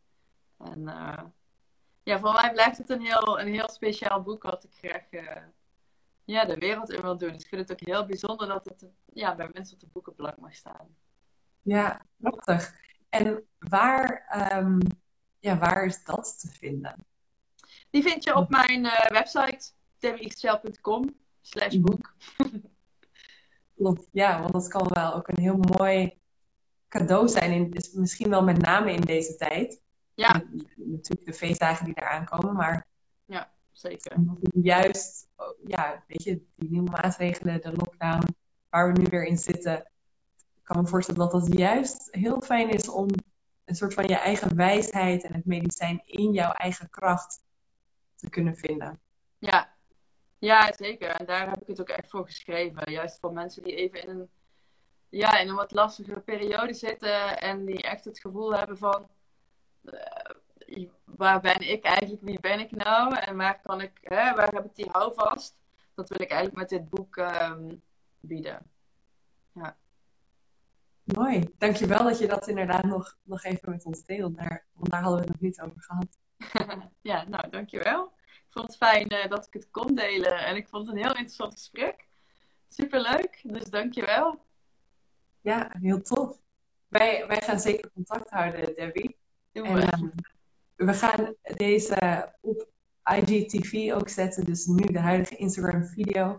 [0.58, 1.22] En uh,
[2.02, 5.42] ja, voor mij blijft het een heel, een heel speciaal boek wat ik graag uh,
[6.24, 7.32] ja, de wereld in wil doen.
[7.32, 10.36] Dus ik vind het ook heel bijzonder dat het ja, bij mensen op de boekenplank
[10.38, 10.96] mag staan.
[11.62, 12.74] Ja, prachtig.
[13.08, 14.26] En waar,
[14.56, 14.78] um,
[15.38, 17.06] ja, waar is dat te vinden?
[17.90, 22.14] Die vind je op mijn uh, website debbieexcel.com slash boek.
[23.76, 26.18] Klopt, ja, want dat kan wel ook een heel mooi
[26.88, 27.52] cadeau zijn.
[27.52, 29.82] In, misschien wel met name in deze tijd.
[30.16, 30.42] Ja.
[30.76, 32.86] Natuurlijk de feestdagen die eraan komen, maar.
[33.24, 34.16] Ja, zeker.
[34.54, 35.28] Juist,
[35.66, 38.36] ja, weet je, die nieuwe maatregelen, de lockdown,
[38.68, 39.76] waar we nu weer in zitten.
[40.36, 43.08] Ik kan me voorstellen dat dat juist heel fijn is om
[43.64, 47.44] een soort van je eigen wijsheid en het medicijn in jouw eigen kracht
[48.14, 49.00] te kunnen vinden.
[49.38, 49.74] Ja,
[50.38, 51.08] ja zeker.
[51.08, 52.92] En daar heb ik het ook echt voor geschreven.
[52.92, 54.28] Juist voor mensen die even in een,
[55.08, 59.08] ja, in een wat lastige periode zitten en die echt het gevoel hebben van
[61.04, 64.64] waar ben ik eigenlijk, wie ben ik nou en waar kan ik, hè, waar heb
[64.64, 65.56] ik die houvast?
[65.94, 67.82] Dat wil ik eigenlijk met dit boek um,
[68.20, 68.70] bieden.
[69.52, 69.76] Ja.
[71.02, 74.36] Mooi, dankjewel dat je dat inderdaad nog, nog even met ons deelt.
[74.36, 76.18] Daar, want daar hadden we het nog niet over gehad.
[77.00, 78.12] ja, nou dankjewel.
[78.26, 81.02] Ik vond het fijn uh, dat ik het kon delen en ik vond het een
[81.02, 82.06] heel interessant gesprek.
[82.68, 84.44] Superleuk, dus dankjewel.
[85.40, 86.38] Ja, heel tof.
[86.88, 89.16] Wij, wij gaan zeker contact houden, Debbie.
[89.64, 90.10] En, uh,
[90.74, 92.68] we gaan deze op
[93.04, 94.44] IGTV ook zetten.
[94.44, 96.38] Dus nu de huidige Instagram video.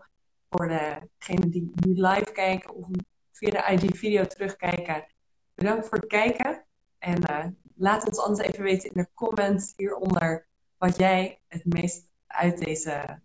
[0.50, 2.88] Voor degenen die nu live kijken of
[3.32, 5.06] via de IG video terugkijken.
[5.54, 6.66] Bedankt voor het kijken.
[6.98, 7.46] En uh,
[7.76, 10.48] laat ons anders even weten in de comments hieronder
[10.78, 13.22] wat jij het meest uit deze,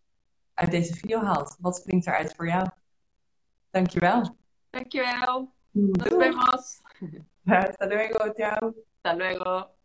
[0.55, 1.57] uit deze video haalt.
[1.61, 2.69] Wat springt eruit voor jou?
[3.71, 4.37] Dankjewel.
[4.71, 5.53] Dankjewel.
[5.71, 6.81] Nos vemos.
[7.45, 8.75] Hasta luego, ciao.
[9.03, 9.81] Hasta luego.